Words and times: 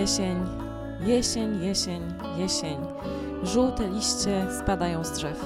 Jesień, 0.00 0.46
jesień, 1.00 1.62
jesień, 1.62 2.02
jesień. 2.36 2.78
Żółte 3.42 3.88
liście 3.88 4.46
spadają 4.62 5.04
z 5.04 5.12
drzew. 5.12 5.44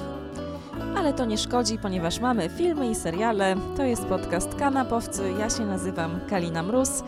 Ale 0.97 1.13
to 1.13 1.25
nie 1.25 1.39
szkodzi, 1.39 1.79
ponieważ 1.79 2.21
mamy 2.21 2.49
filmy 2.49 2.91
i 2.91 2.95
seriale. 2.95 3.57
To 3.77 3.83
jest 3.83 4.05
podcast 4.05 4.55
Kanapowcy. 4.55 5.33
Ja 5.39 5.51
się 5.51 5.67
nazywam 5.67 6.21
Kalina 6.31 6.63
Mróz 6.63 7.03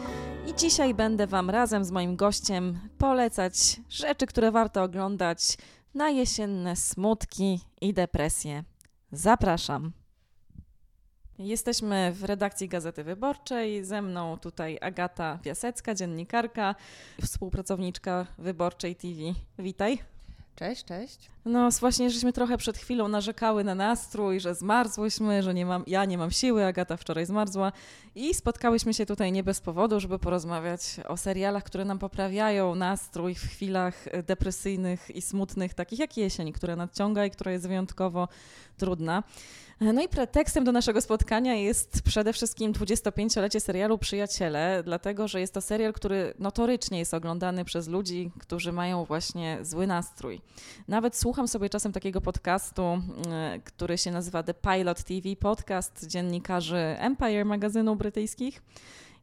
i 0.47 0.55
dzisiaj 0.55 0.95
będę 0.95 1.27
Wam 1.27 1.51
razem 1.51 1.85
z 1.85 1.91
moim 1.91 2.17
gościem 2.17 2.79
polecać 2.99 3.81
rzeczy, 3.89 4.27
które 4.27 4.53
warto 4.53 4.83
oglądać 4.83 5.59
na 5.95 6.11
jesienne 6.11 6.77
smutki 6.77 7.61
i 7.81 7.95
depresje. 7.95 8.65
Zapraszam. 9.13 9.93
Jesteśmy 11.39 12.13
w 12.13 12.25
redakcji 12.25 12.69
Gazety 12.69 13.05
Wyborczej. 13.05 13.85
Ze 13.85 14.03
mną 14.03 14.39
tutaj 14.39 14.79
Agata 14.81 15.39
Piasecka, 15.43 15.95
dziennikarka, 15.95 16.75
współpracowniczka 17.23 18.27
Wyborczej 18.39 18.97
TV. 18.97 19.15
Witaj. 19.59 19.99
Cześć, 20.57 20.85
cześć. 20.85 21.36
No 21.47 21.71
właśnie, 21.81 22.11
żeśmy 22.11 22.33
trochę 22.33 22.59
przed 22.59 22.79
chwilą 22.79 23.09
narzekały 23.09 23.65
na 23.65 23.75
nastrój, 23.75 24.41
że 24.41 24.55
zmarzłyśmy, 24.55 25.43
że 25.43 25.55
nie 25.55 25.67
mam, 25.67 25.85
ja 25.87 26.05
nie 26.05 26.19
mam 26.19 26.31
siły, 26.31 26.65
Agata 26.65 26.97
wczoraj 26.97 27.27
zmarzła 27.27 27.73
i 28.15 28.35
spotkałyśmy 28.35 28.95
się 28.95 29.07
tutaj 29.07 29.33
nie 29.33 29.43
bez 29.43 29.61
powodu, 29.61 30.01
żeby 30.01 30.19
porozmawiać 30.19 30.97
o 31.09 31.17
serialach, 31.17 31.65
które 31.65 31.85
nam 31.85 31.99
poprawiają 31.99 32.75
nastrój 32.75 33.35
w 33.35 33.43
chwilach 33.43 34.05
depresyjnych 34.27 35.11
i 35.17 35.23
smutnych, 35.23 35.75
takich 35.75 35.99
jak 35.99 36.17
jesień, 36.17 36.53
która 36.53 36.77
nadciąga 36.77 37.27
i 37.27 37.31
która 37.31 37.53
jest 37.53 37.69
wyjątkowo 37.69 38.29
trudna. 38.77 39.23
No 39.81 40.03
i 40.03 40.09
pretekstem 40.09 40.65
do 40.65 40.73
naszego 40.73 41.01
spotkania 41.01 41.55
jest 41.55 42.03
przede 42.03 42.33
wszystkim 42.33 42.73
25-lecie 42.73 43.61
serialu 43.61 43.99
Przyjaciele, 43.99 44.83
dlatego 44.85 45.29
że 45.29 45.41
jest 45.41 45.55
to 45.55 45.61
serial, 45.61 45.93
który 45.93 46.35
notorycznie 46.39 46.99
jest 46.99 47.15
oglądany 47.15 47.65
przez 47.65 47.89
ludzi, 47.89 48.31
którzy 48.39 48.73
mają 48.73 49.05
właśnie 49.05 49.59
zły 49.63 49.87
nastrój. 49.87 50.41
Nawet 50.89 51.17
słucham 51.37 51.49
sobie 51.49 51.69
czasem 51.69 51.93
takiego 51.93 52.21
podcastu, 52.21 52.83
e, 52.83 53.61
który 53.65 53.99
się 53.99 54.11
nazywa 54.11 54.43
The 54.43 54.55
Pilot 54.55 55.03
TV 55.03 55.37
Podcast 55.41 56.07
dziennikarzy 56.07 56.77
Empire 56.99 57.45
magazynu 57.45 57.97
brytyjskich. 57.97 58.63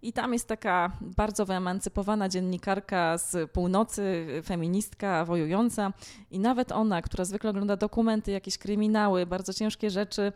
I 0.01 0.13
tam 0.13 0.33
jest 0.33 0.47
taka 0.47 0.91
bardzo 1.01 1.45
wyemancypowana 1.45 2.29
dziennikarka 2.29 3.17
z 3.17 3.51
północy, 3.51 4.27
feministka, 4.45 5.25
wojująca. 5.25 5.93
I 6.31 6.39
nawet 6.39 6.71
ona, 6.71 7.01
która 7.01 7.25
zwykle 7.25 7.49
ogląda 7.49 7.77
dokumenty, 7.77 8.31
jakieś 8.31 8.57
kryminały, 8.57 9.25
bardzo 9.25 9.53
ciężkie 9.53 9.89
rzeczy, 9.89 10.31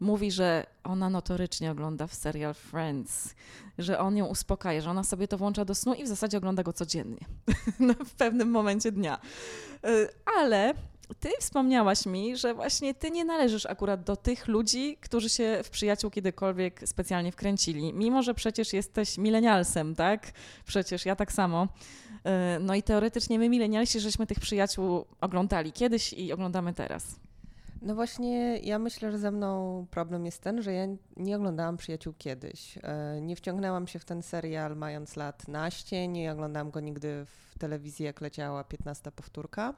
mówi, 0.00 0.30
że 0.30 0.66
ona 0.84 1.10
notorycznie 1.10 1.70
ogląda 1.70 2.06
w 2.06 2.14
serial 2.14 2.54
Friends, 2.54 3.34
że 3.78 3.98
on 3.98 4.16
ją 4.16 4.26
uspokaja, 4.26 4.80
że 4.80 4.90
ona 4.90 5.04
sobie 5.04 5.28
to 5.28 5.38
włącza 5.38 5.64
do 5.64 5.74
snu 5.74 5.94
i 5.94 6.04
w 6.04 6.08
zasadzie 6.08 6.38
ogląda 6.38 6.62
go 6.62 6.72
codziennie, 6.72 7.26
w 8.10 8.14
pewnym 8.14 8.50
momencie 8.50 8.92
dnia. 8.92 9.18
Y, 9.86 10.08
ale 10.38 10.74
ty 11.20 11.28
wspomniałaś 11.40 12.06
mi, 12.06 12.36
że 12.36 12.54
właśnie 12.54 12.94
ty 12.94 13.10
nie 13.10 13.24
należysz 13.24 13.66
akurat 13.66 14.04
do 14.04 14.16
tych 14.16 14.48
ludzi, 14.48 14.96
którzy 15.00 15.28
się 15.28 15.60
w 15.64 15.70
przyjaciół 15.70 16.10
kiedykolwiek 16.10 16.80
specjalnie 16.88 17.32
wkręcili. 17.32 17.92
Mimo, 17.94 18.22
że 18.22 18.34
przecież 18.34 18.72
jesteś 18.72 19.18
milenialsem, 19.18 19.94
tak? 19.94 20.32
Przecież 20.64 21.06
ja 21.06 21.16
tak 21.16 21.32
samo. 21.32 21.68
E, 22.24 22.58
no 22.60 22.74
i 22.74 22.82
teoretycznie 22.82 23.38
my 23.38 23.48
milenialsi, 23.48 24.00
żeśmy 24.00 24.26
tych 24.26 24.40
przyjaciół 24.40 25.04
oglądali 25.20 25.72
kiedyś 25.72 26.12
i 26.12 26.32
oglądamy 26.32 26.74
teraz. 26.74 27.16
No 27.82 27.94
właśnie, 27.94 28.58
ja 28.58 28.78
myślę, 28.78 29.12
że 29.12 29.18
ze 29.18 29.30
mną 29.30 29.86
problem 29.90 30.26
jest 30.26 30.42
ten, 30.42 30.62
że 30.62 30.72
ja 30.72 30.86
nie 31.16 31.36
oglądałam 31.36 31.76
Przyjaciół 31.76 32.14
kiedyś. 32.18 32.78
E, 32.82 33.20
nie 33.20 33.36
wciągnęłam 33.36 33.86
się 33.86 33.98
w 33.98 34.04
ten 34.04 34.22
serial 34.22 34.76
mając 34.76 35.16
lat 35.16 35.48
naście, 35.48 36.08
nie 36.08 36.32
oglądałam 36.32 36.70
go 36.70 36.80
nigdy 36.80 37.26
w 37.26 37.58
telewizji, 37.58 38.04
jak 38.04 38.20
leciała 38.20 38.64
15 38.64 39.12
powtórka. 39.12 39.74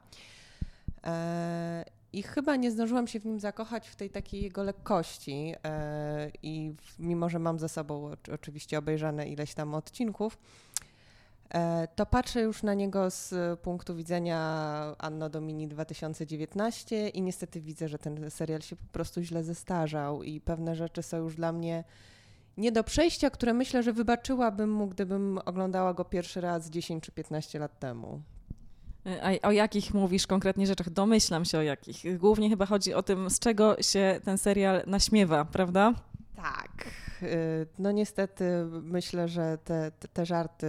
E, 1.05 1.85
I 2.13 2.23
chyba 2.23 2.55
nie 2.55 2.71
zdążyłam 2.71 3.07
się 3.07 3.19
w 3.19 3.25
nim 3.25 3.39
zakochać 3.39 3.87
w 3.87 3.95
tej 3.95 4.09
takiej 4.09 4.41
jego 4.41 4.63
lekkości. 4.63 5.53
E, 5.63 6.31
I 6.43 6.73
mimo, 6.99 7.29
że 7.29 7.39
mam 7.39 7.59
ze 7.59 7.69
sobą 7.69 8.11
oczywiście 8.33 8.77
obejrzane 8.77 9.27
ileś 9.27 9.53
tam 9.53 9.73
odcinków, 9.73 10.37
e, 11.53 11.87
to 11.95 12.05
patrzę 12.05 12.41
już 12.41 12.63
na 12.63 12.73
niego 12.73 13.09
z 13.11 13.33
punktu 13.59 13.95
widzenia 13.95 14.39
Anno 14.97 15.29
Domini 15.29 15.67
2019 15.67 17.09
i 17.09 17.21
niestety 17.21 17.61
widzę, 17.61 17.87
że 17.87 17.99
ten 17.99 18.31
serial 18.31 18.61
się 18.61 18.75
po 18.75 18.87
prostu 18.91 19.21
źle 19.21 19.43
zestarzał 19.43 20.23
i 20.23 20.41
pewne 20.41 20.75
rzeczy 20.75 21.03
są 21.03 21.17
już 21.17 21.35
dla 21.35 21.51
mnie 21.51 21.83
nie 22.57 22.71
do 22.71 22.83
przejścia, 22.83 23.29
które 23.29 23.53
myślę, 23.53 23.83
że 23.83 23.93
wybaczyłabym 23.93 24.71
mu, 24.71 24.87
gdybym 24.87 25.39
oglądała 25.45 25.93
go 25.93 26.05
pierwszy 26.05 26.41
raz 26.41 26.69
10 26.69 27.03
czy 27.03 27.11
15 27.11 27.59
lat 27.59 27.79
temu. 27.79 28.21
A 29.21 29.47
o 29.47 29.51
jakich 29.51 29.93
mówisz 29.93 30.27
konkretnie 30.27 30.67
rzeczach? 30.67 30.89
Domyślam 30.89 31.45
się 31.45 31.57
o 31.57 31.61
jakich. 31.61 32.17
Głównie 32.17 32.49
chyba 32.49 32.65
chodzi 32.65 32.93
o 32.93 33.03
tym, 33.03 33.29
z 33.29 33.39
czego 33.39 33.75
się 33.81 34.19
ten 34.23 34.37
serial 34.37 34.83
naśmiewa, 34.87 35.45
prawda? 35.45 35.93
Tak. 36.35 36.87
Y, 37.23 37.67
no 37.79 37.91
niestety 37.91 38.65
myślę, 38.83 39.27
że 39.27 39.57
te, 39.63 39.91
te 40.13 40.25
żarty 40.25 40.67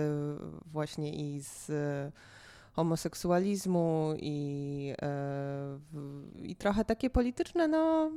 właśnie 0.67 1.15
i 1.15 1.41
z 1.41 1.73
homoseksualizmu 2.73 4.15
i, 4.19 4.93
y, 6.39 6.43
i 6.43 6.57
trochę 6.57 6.85
takie 6.85 7.11
polityczne, 7.11 7.69
no 7.69 8.11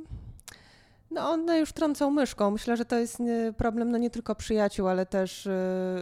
no 1.10 1.30
one 1.30 1.58
już 1.58 1.72
trącą 1.72 2.10
myszką. 2.10 2.50
Myślę, 2.50 2.76
że 2.76 2.84
to 2.84 2.98
jest 2.98 3.20
y, 3.20 3.52
problem 3.56 3.90
no 3.90 3.98
nie 3.98 4.10
tylko 4.10 4.34
przyjaciół, 4.34 4.88
ale 4.88 5.06
też 5.06 5.48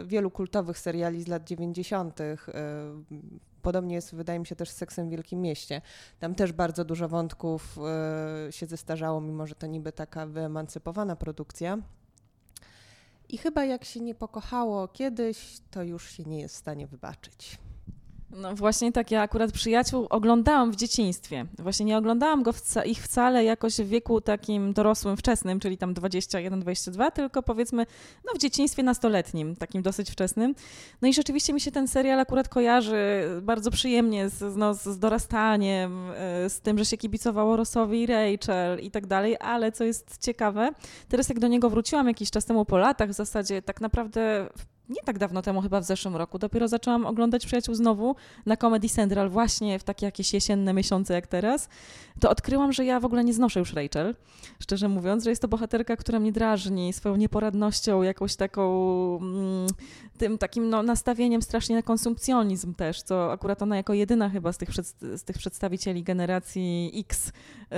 wielu 0.07 0.31
kultowych 0.31 0.79
seriali 0.79 1.23
z 1.23 1.29
lat 1.29 1.45
90 1.45 2.21
podobnie 3.69 3.95
jest, 3.95 4.15
wydaje 4.15 4.39
mi 4.39 4.47
się, 4.47 4.57
też 4.57 4.71
z 4.71 4.75
Seksem 4.75 5.09
w 5.09 5.11
Wielkim 5.11 5.41
Mieście. 5.41 5.81
Tam 6.19 6.35
też 6.35 6.53
bardzo 6.53 6.85
dużo 6.85 7.09
wątków 7.09 7.79
y, 8.49 8.53
się 8.53 8.67
zestarzało, 8.67 9.21
mimo 9.21 9.47
że 9.47 9.55
to 9.55 9.67
niby 9.67 9.93
taka 9.93 10.27
wyemancypowana 10.27 11.17
produkcja. 11.17 11.79
I 13.29 13.39
chyba 13.39 13.65
jak 13.65 13.85
się 13.85 14.01
nie 14.01 14.15
pokochało 14.15 14.89
kiedyś, 14.89 15.61
to 15.71 15.83
już 15.83 16.11
się 16.11 16.25
nie 16.25 16.41
jest 16.41 16.55
w 16.55 16.59
stanie 16.59 16.87
wybaczyć. 16.87 17.59
No 18.31 18.55
właśnie 18.55 18.93
tak, 18.93 19.11
ja 19.11 19.23
akurat 19.23 19.53
przyjaciół 19.53 20.07
oglądałam 20.11 20.73
w 20.73 20.77
dzieciństwie. 20.77 21.47
Właśnie 21.59 21.87
nie 21.87 21.99
oglądałam 21.99 22.43
go 22.43 22.53
wca 22.53 22.85
ich 22.85 23.03
wcale 23.03 23.45
jakoś 23.45 23.77
w 23.77 23.89
wieku 23.89 24.21
takim 24.21 24.73
dorosłym, 24.73 25.17
wczesnym, 25.17 25.61
czyli 25.61 25.79
tam 25.79 25.95
21-22, 25.95 27.13
tylko 27.13 27.43
powiedzmy 27.43 27.87
no 28.27 28.33
w 28.35 28.39
dzieciństwie 28.39 28.83
nastoletnim, 28.83 29.57
takim 29.57 29.83
dosyć 29.83 30.11
wczesnym. 30.11 30.55
No 31.03 31.09
i 31.09 31.15
rzeczywiście 31.15 31.53
mi 31.53 31.61
się 31.61 31.71
ten 31.71 31.89
serial 31.89 32.21
akurat 32.21 32.49
kojarzy 32.49 33.25
bardzo 33.43 33.71
przyjemnie 33.71 34.29
z, 34.29 34.57
no, 34.57 34.75
z 34.75 34.99
dorastaniem, 34.99 36.11
e, 36.11 36.51
z 36.51 36.61
tym, 36.61 36.79
że 36.79 36.85
się 36.85 36.97
kibicowało 36.97 37.57
Rossowi 37.57 38.03
i 38.03 38.07
Rachel 38.07 38.81
i 38.81 38.91
tak 38.91 39.07
dalej, 39.07 39.37
ale 39.41 39.73
co 39.73 39.85
jest 39.85 40.19
ciekawe, 40.25 40.71
teraz 41.09 41.29
jak 41.29 41.39
do 41.39 41.49
niego 41.49 41.71
wróciłam 41.71 42.09
jakiś 42.09 42.31
czas 42.31 42.45
temu 42.45 42.65
po 42.65 42.79
latach, 42.79 43.11
w 43.11 43.13
zasadzie 43.13 43.63
tak 43.63 43.81
naprawdę 43.81 44.49
nie 44.89 45.03
tak 45.05 45.19
dawno 45.19 45.43
temu, 45.43 45.63
chyba 45.63 45.81
w 45.81 45.85
zeszłym 45.85 46.17
roku, 46.17 46.39
dopiero 46.39 46.69
zaczęłam 46.69 47.07
oglądać 47.07 47.47
Przyjaciół 47.47 47.75
znowu 47.75 48.17
na 48.47 48.57
Comedy 48.57 48.89
Central 48.89 49.31
właśnie 49.31 49.79
w 49.79 49.85
takie 49.85 50.07
jakieś 50.07 50.33
jesienne 50.35 50.73
miesiące 50.73 51.15
jak 51.15 51.27
teraz, 51.27 51.69
to 52.21 52.31
odkryłam, 52.31 52.73
że 52.73 52.85
ja 52.85 53.01
w 53.01 53.05
ogóle 53.05 53.25
nie 53.25 53.35
znoszę 53.35 53.61
już 53.61 53.73
Rachel, 53.73 54.15
szczerze 54.61 54.89
mówiąc, 54.89 55.25
że 55.25 55.31
jest 55.31 55.43
to 55.43 55.49
bohaterka, 55.49 55.97
która 55.97 56.21
mnie 56.21 56.33
drażni 56.33 56.93
swoją 56.93 57.17
nieporadnością, 57.17 58.03
jakąś 58.03 58.37
taką 58.37 58.63
mm, 59.23 59.67
tym 60.19 60.39
takim 60.39 60.71
no, 60.71 60.83
nastawieniem 60.83 61.43
strasznie 61.43 61.77
na 61.77 61.83
konsumpcjonizm 61.83 62.75
też, 62.75 63.03
co 63.03 63.33
akurat 63.33 63.63
ona 63.63 63.77
jako 63.77 63.95
jedyna 63.95 64.31
chyba 64.31 64.53
z 64.53 64.59
tych, 64.59 64.69
przed, 64.69 64.87
z 64.87 65.25
tych 65.25 65.39
przedstawicieli 65.39 66.03
generacji 66.03 66.93
X, 66.95 67.29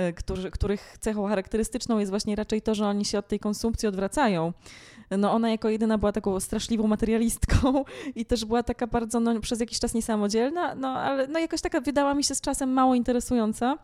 y, 0.09 0.13
którzy, 0.13 0.51
których 0.51 0.97
cechą 0.99 1.27
charakterystyczną 1.27 1.99
jest 1.99 2.09
właśnie 2.09 2.35
raczej 2.35 2.61
to, 2.61 2.75
że 2.75 2.87
oni 2.87 3.05
się 3.05 3.19
od 3.19 3.27
tej 3.27 3.39
konsumpcji 3.39 3.87
odwracają 3.87 4.53
no 5.17 5.31
ona 5.31 5.49
jako 5.49 5.69
jedyna 5.69 5.97
była 5.97 6.11
taką 6.11 6.39
straszliwą 6.39 6.87
materialistką 6.87 7.85
i 8.15 8.25
też 8.25 8.45
była 8.45 8.63
taka 8.63 8.87
bardzo, 8.87 9.19
no, 9.19 9.39
przez 9.39 9.59
jakiś 9.59 9.79
czas 9.79 9.93
niesamodzielna, 9.93 10.75
no 10.75 10.87
ale 10.87 11.27
no, 11.27 11.39
jakoś 11.39 11.61
taka 11.61 11.81
wydała 11.81 12.13
mi 12.13 12.23
się 12.23 12.35
z 12.35 12.41
czasem 12.41 12.73
mało 12.73 12.95
interesująca. 12.95 13.77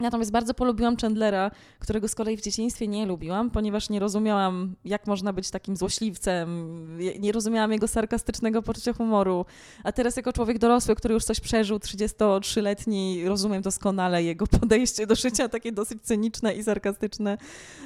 Natomiast 0.00 0.30
bardzo 0.30 0.54
polubiłam 0.54 0.96
Chandlera, 0.96 1.50
którego 1.78 2.08
z 2.08 2.14
kolei 2.14 2.36
w 2.36 2.40
dzieciństwie 2.40 2.88
nie 2.88 3.06
lubiłam, 3.06 3.50
ponieważ 3.50 3.90
nie 3.90 4.00
rozumiałam, 4.00 4.74
jak 4.84 5.06
można 5.06 5.32
być 5.32 5.50
takim 5.50 5.76
złośliwcem, 5.76 6.48
nie 7.18 7.32
rozumiałam 7.32 7.72
jego 7.72 7.88
sarkastycznego 7.88 8.62
poczucia 8.62 8.92
humoru. 8.92 9.44
A 9.84 9.92
teraz, 9.92 10.16
jako 10.16 10.32
człowiek 10.32 10.58
dorosły, 10.58 10.94
który 10.94 11.14
już 11.14 11.24
coś 11.24 11.40
przeżył, 11.40 11.78
33-letni, 11.78 13.28
rozumiem 13.28 13.62
doskonale 13.62 14.22
jego 14.22 14.46
podejście 14.60 15.06
do 15.06 15.14
życia, 15.14 15.48
takie 15.48 15.72
dosyć 15.72 16.02
cyniczne 16.02 16.54
i 16.54 16.64
sarkastyczne. 16.64 17.38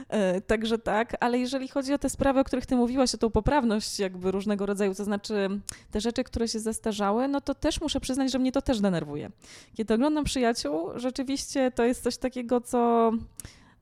E, 0.09 0.41
także 0.41 0.79
tak, 0.79 1.17
ale 1.21 1.39
jeżeli 1.39 1.69
chodzi 1.69 1.95
o 1.95 1.99
te 1.99 2.11
sprawy, 2.11 2.41
o 2.41 2.45
których 2.45 2.67
ty 2.67 2.77
mówiłaś, 2.77 3.15
o 3.15 3.19
tą 3.19 3.31
poprawność 3.31 3.99
jakby 3.99 4.31
różnego 4.31 4.67
rodzaju, 4.67 4.95
to 4.95 5.05
znaczy 5.05 5.61
te 5.91 6.01
rzeczy, 6.01 6.25
które 6.25 6.49
się 6.49 6.61
zestarzały, 6.61 7.29
no 7.29 7.41
to 7.41 7.55
też 7.55 7.81
muszę 7.81 8.01
przyznać, 8.01 8.33
że 8.33 8.39
mnie 8.39 8.53
to 8.53 8.63
też 8.63 8.81
denerwuje. 8.81 9.31
Kiedy 9.75 9.95
oglądam 9.95 10.25
przyjaciół, 10.25 10.91
rzeczywiście 10.97 11.71
to 11.71 11.85
jest 11.85 12.06
coś 12.07 12.17
takiego, 12.17 12.61
co 12.61 13.13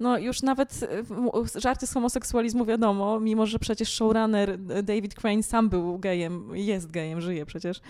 no 0.01 0.19
już 0.19 0.43
nawet 0.43 0.81
e, 0.83 1.61
żarty 1.61 1.87
z 1.87 1.93
homoseksualizmu 1.93 2.65
wiadomo, 2.65 3.21
mimo 3.21 3.47
że 3.47 3.59
przecież 3.59 3.89
showrunner 3.89 4.59
David 4.83 5.15
Crane 5.15 5.43
sam 5.43 5.69
był 5.69 5.99
gejem, 5.99 6.51
jest 6.55 6.91
gejem, 6.91 7.21
żyje 7.21 7.47
przecież, 7.47 7.81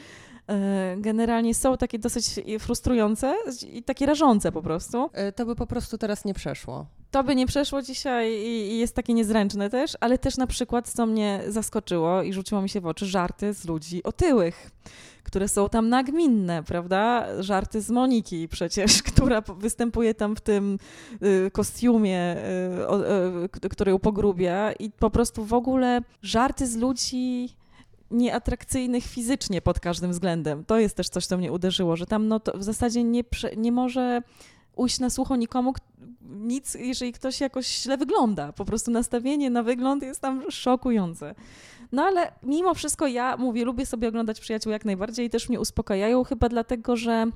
e, 0.49 0.97
generalnie 0.99 1.55
są 1.55 1.77
takie 1.77 1.99
dosyć 1.99 2.27
frustrujące 2.61 3.35
i 3.73 3.83
takie 3.83 4.07
rażące 4.07 4.53
po 4.53 4.63
prostu. 4.63 5.11
E, 5.13 5.33
to 5.33 5.47
by 5.47 5.55
po 5.55 5.67
prostu 5.67 5.99
teraz 5.99 6.25
nie 6.25 6.35
przeszło. 6.35 6.87
To 7.11 7.25
by 7.25 7.37
nie 7.37 7.47
przeszło 7.47 7.83
dzisiaj 7.83 8.33
i 8.33 8.79
jest 8.79 8.95
takie 8.95 9.15
niezręczne 9.15 9.71
też, 9.71 9.93
ale 10.01 10.19
też 10.19 10.37
na 10.37 10.47
przykład, 10.47 10.89
co 10.89 11.07
mnie 11.07 11.43
zaskoczyło 11.49 12.23
i 12.23 12.33
rzuciło 12.33 12.63
mi 12.63 12.69
się 12.69 12.81
w 12.81 12.87
oczy, 12.87 13.07
żarty 13.07 13.53
z 13.53 13.65
ludzi 13.65 14.03
otyłych 14.03 14.71
które 15.35 15.49
są 15.49 15.69
tam 15.69 15.89
nagminne, 15.89 16.63
prawda? 16.63 17.27
Żarty 17.43 17.81
z 17.81 17.91
Moniki 17.91 18.49
przecież, 18.49 19.03
która 19.13 19.41
występuje 19.41 20.15
tam 20.15 20.37
w 20.37 20.41
tym 20.41 20.79
y, 21.23 21.51
kostiumie, 21.51 22.37
y, 23.65 23.69
który 23.69 23.91
ją 23.91 23.99
pogrubia 23.99 24.73
i 24.73 24.91
po 24.91 25.11
prostu 25.11 25.45
w 25.45 25.53
ogóle 25.53 26.01
żarty 26.23 26.67
z 26.67 26.77
ludzi 26.77 27.49
nieatrakcyjnych 28.11 29.05
fizycznie 29.05 29.63
pod 29.63 29.81
każdym 29.81 30.11
względem. 30.11 30.65
To 30.65 30.79
jest 30.79 30.97
też 30.97 31.09
coś, 31.09 31.27
co 31.27 31.39
mnie 31.39 31.53
uderzyło, 31.53 31.97
że 31.97 32.07
tam 32.07 32.29
no, 32.29 32.41
w 32.55 32.63
zasadzie 32.63 33.05
nie, 33.05 33.23
nie 33.57 33.73
może 33.73 34.23
ujść 34.77 35.01
na 35.01 35.11
słucho 35.11 35.37
nikomu 35.37 35.75
nic, 36.23 36.75
jeżeli 36.75 37.13
ktoś 37.13 37.41
jakoś 37.41 37.83
źle 37.83 37.97
wygląda. 37.97 38.53
Po 38.53 38.65
prostu 38.65 38.91
nastawienie 38.91 39.51
na 39.51 39.63
wygląd 39.63 40.03
jest 40.03 40.21
tam 40.21 40.51
szokujące. 40.51 41.35
No 41.95 42.03
ale 42.03 42.33
mimo 42.43 42.75
wszystko 42.75 43.07
ja 43.07 43.37
mówię, 43.37 43.65
lubię 43.65 43.87
sobie 43.87 44.09
oglądać 44.09 44.41
przyjaciół 44.41 44.73
jak 44.73 44.85
najbardziej 44.85 45.27
i 45.27 45.31
też 45.31 45.49
mnie 45.49 45.61
uspokajają, 45.61 46.25
chyba 46.25 46.49
dlatego, 46.49 46.97
że 46.97 47.27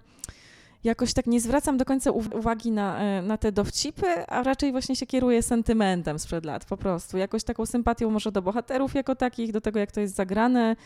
jakoś 0.85 1.13
tak 1.13 1.27
nie 1.27 1.41
zwracam 1.41 1.77
do 1.77 1.85
końca 1.85 2.11
uwagi 2.11 2.71
na, 2.71 2.99
e, 2.99 3.23
na 3.23 3.39
te 3.39 3.53
dowcipy, 3.53 4.27
a 4.27 4.43
raczej 4.43 4.73
właśnie 4.73 4.97
się 4.97 5.07
kieruję 5.07 5.43
sentymentem 5.43 6.19
sprzed 6.19 6.45
lat 6.45 6.65
po 6.65 6.77
prostu. 6.77 7.19
Jakoś 7.19 7.45
taką 7.45 7.67
sympatią 7.67 8.11
może 8.11 8.33
do 8.33 8.43
bohaterów 8.43 8.95
jako 8.95 9.17
takich, 9.17 9.53
do 9.53 9.61
tego 9.61 9.79
jak 9.79 9.93
to 9.93 10.01
jest 10.01 10.15
zagrane 10.15 10.77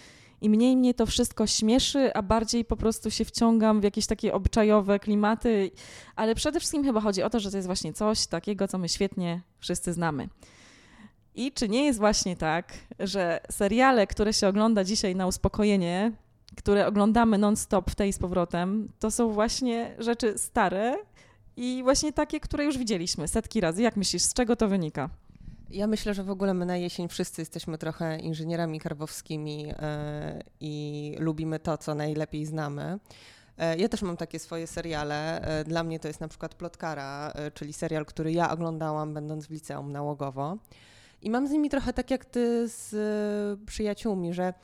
i 0.41 0.51
mniej 0.51 0.77
mnie 0.77 0.95
to 0.95 1.07
wszystko 1.07 1.47
śmieszy, 1.47 2.15
a 2.15 2.23
bardziej 2.23 2.65
po 2.65 2.77
prostu 2.77 3.11
się 3.11 3.25
wciągam 3.25 3.81
w 3.81 3.85
jakieś 3.85 4.07
takie 4.07 4.35
obczajowe 4.35 4.99
klimaty, 4.99 5.71
ale 6.17 6.35
przede 6.35 6.61
wszystkim 6.61 6.85
chyba 6.85 7.01
chodzi 7.01 7.23
o 7.23 7.31
to, 7.31 7.41
że 7.41 7.51
to 7.51 7.57
jest 7.57 7.67
właśnie 7.67 7.93
coś 7.93 8.27
takiego, 8.27 8.69
co 8.69 8.79
my 8.79 8.89
świetnie 8.89 9.41
wszyscy 9.59 9.93
znamy. 9.93 10.29
I 11.35 11.53
czy 11.53 11.69
nie 11.69 11.85
jest 11.85 11.99
właśnie 11.99 12.37
tak, 12.37 12.73
że 12.99 13.41
seriale, 13.51 14.07
które 14.07 14.33
się 14.33 14.49
ogląda 14.49 14.85
dzisiaj 14.85 15.17
na 15.17 15.27
uspokojenie, 15.27 16.13
które 16.57 16.87
oglądamy 16.87 17.39
non-stop 17.39 17.91
w 17.91 17.95
tej 17.95 18.13
z 18.13 18.19
powrotem, 18.19 18.89
to 18.99 19.11
są 19.11 19.33
właśnie 19.33 19.95
rzeczy 19.99 20.39
stare 20.39 20.97
i 21.57 21.81
właśnie 21.83 22.13
takie, 22.13 22.41
które 22.41 22.65
już 22.65 22.79
widzieliśmy 22.79 23.29
setki 23.29 23.61
razy. 23.61 23.83
Jak 23.83 23.97
myślisz, 23.97 24.23
z 24.23 24.35
czego 24.35 24.57
to 24.57 24.69
wynika? 24.69 25.11
Ja 25.71 25.87
myślę, 25.87 26.15
że 26.15 26.25
w 26.25 26.31
ogóle 26.31 26.55
my 26.55 26.67
na 26.67 26.77
jesień 26.77 27.09
wszyscy 27.09 27.43
jesteśmy 27.43 27.79
trochę 27.79 28.19
inżynierami 28.19 28.81
karwowskimi 28.81 29.63
yy, 29.63 29.75
i 30.61 31.17
lubimy 31.19 31.59
to, 31.59 31.79
co 31.79 31.95
najlepiej 31.95 32.47
znamy. 32.47 32.99
E, 33.59 33.79
ja 33.79 33.89
też 33.89 34.03
mam 34.03 34.17
takie 34.17 34.39
swoje 34.39 34.67
seriale. 34.67 35.41
E, 35.41 35.65
dla 35.65 35.83
mnie 35.83 36.01
to 36.01 36.09
jest 36.09 36.21
na 36.21 36.29
przykład 36.29 36.55
Plotkara, 36.55 37.33
czyli 37.55 37.73
serial, 37.73 38.07
który 38.07 38.33
ja 38.33 38.51
oglądałam 38.51 39.15
będąc 39.15 39.47
w 39.47 39.51
liceum 39.51 39.93
nałogowo. 39.93 40.57
I 41.23 41.31
mam 41.31 41.49
z 41.49 41.51
nimi 41.51 41.71
trochę 41.71 41.93
tak 41.93 42.11
jak 42.11 42.25
ty 42.25 42.69
z 42.69 42.93
y, 43.63 43.67
przyjaciółmi, 43.67 44.35
że 44.35 44.55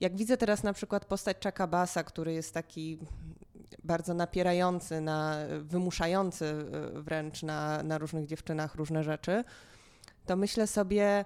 jak 0.00 0.16
widzę 0.16 0.36
teraz 0.36 0.62
na 0.62 0.72
przykład 0.72 1.04
postać 1.04 1.36
Chucka 1.44 1.66
Bassa, 1.66 2.04
który 2.04 2.32
jest 2.32 2.54
taki 2.54 2.98
bardzo 3.84 4.14
napierający, 4.14 5.00
na, 5.00 5.36
wymuszający 5.60 6.44
y, 6.44 7.02
wręcz 7.02 7.42
na, 7.42 7.82
na 7.82 7.98
różnych 7.98 8.26
dziewczynach 8.26 8.74
różne 8.74 9.04
rzeczy, 9.04 9.44
to 10.26 10.36
myślę 10.36 10.66
sobie, 10.66 11.24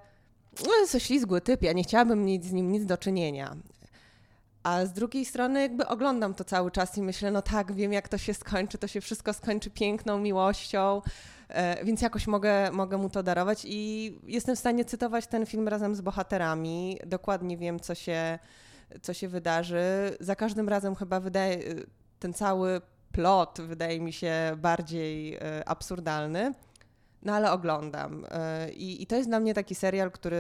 no 0.67 0.75
jest 0.81 0.93
to 0.93 0.99
ślizgły 0.99 1.41
typ, 1.41 1.63
ja 1.63 1.73
nie 1.73 1.83
chciałabym 1.83 2.25
mieć 2.25 2.45
z 2.45 2.53
nim 2.53 2.73
nic 2.73 2.87
do 2.87 2.99
czynienia. 2.99 3.57
A 4.67 4.87
z 4.87 4.93
drugiej 4.93 5.25
strony 5.25 5.61
jakby 5.61 5.87
oglądam 5.87 6.35
to 6.35 6.45
cały 6.45 6.71
czas 6.71 6.99
i 6.99 7.03
myślę, 7.03 7.31
no 7.31 7.43
tak, 7.43 7.73
wiem 7.73 7.93
jak 7.93 8.09
to 8.09 8.19
się 8.19 8.35
skończy, 8.35 8.79
to 8.79 8.87
się 8.87 9.01
wszystko 9.01 9.33
skończy 9.33 9.71
piękną 9.71 10.19
miłością, 10.19 11.03
E, 11.49 11.85
więc 11.85 12.03
jakoś 12.03 12.27
mogę, 12.27 12.71
mogę 12.73 12.97
mu 12.97 13.11
to 13.11 13.23
darować 13.23 13.63
i 13.65 14.13
jestem 14.27 14.57
w 14.57 14.59
stanie 14.59 14.85
cytować 14.85 15.27
ten 15.27 15.47
film 15.47 15.69
razem 15.69 15.95
z 15.95 16.01
bohaterami. 16.01 16.99
Dokładnie 17.07 17.57
wiem, 17.57 17.81
co 17.81 17.95
się, 17.95 18.39
co 19.03 19.15
się 19.15 19.29
wydarzy. 19.29 20.17
Za 20.21 20.37
każdym 20.37 20.69
razem 20.69 20.95
chyba 20.95 21.21
wydaje, 21.21 21.59
ten 22.19 22.33
cały 22.33 22.81
plot 23.13 23.59
wydaje 23.61 24.01
mi 24.01 24.13
się 24.13 24.33
bardziej 24.57 25.35
e, 25.35 25.69
absurdalny. 25.69 26.53
No 27.27 27.33
ale 27.33 27.53
oglądam. 27.53 28.25
E, 28.31 28.73
I, 28.73 29.03
I, 29.03 29.07
to 29.07 29.17
jest 29.17 29.29
dla 29.29 29.41
mnie 29.41 29.55
taki 29.55 29.75
serial, 29.75 30.11
który 30.11 30.39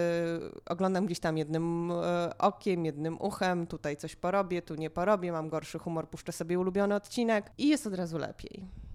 oglądam 0.66 1.06
gdzieś 1.06 1.20
tam 1.20 1.38
jednym 1.38 1.92
okiem, 2.38 2.84
jednym 2.84 3.20
uchem. 3.20 3.66
Tutaj 3.66 3.96
coś 3.96 4.16
porobię, 4.16 4.62
tu 4.62 4.74
nie 4.74 4.90
porobię, 4.90 5.32
mam 5.32 5.48
gorszy 5.48 5.78
humor, 5.78 6.08
puszczę 6.08 6.32
sobie 6.32 6.58
ulubiony 6.58 6.94
odcinek 6.94 7.50
i 7.58 7.68
jest 7.68 7.86
od 7.86 7.94
razu 7.94 8.18
lepiej. 8.18 8.85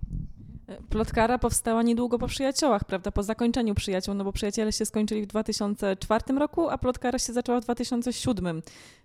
Plotkara 0.90 1.38
powstała 1.38 1.84
niedługo 1.84 2.20
po 2.20 2.28
przyjaciołach, 2.28 2.84
prawda? 2.84 3.12
Po 3.12 3.24
zakończeniu 3.24 3.76
przyjaciół, 3.76 4.14
no 4.14 4.24
bo 4.24 4.34
przyjaciele 4.34 4.72
się 4.72 4.86
skończyli 4.86 5.22
w 5.22 5.28
2004 5.28 6.24
roku, 6.40 6.70
a 6.70 6.78
plotkara 6.78 7.20
się 7.20 7.34
zaczęła 7.34 7.62
w 7.62 7.64
2007, 7.64 8.62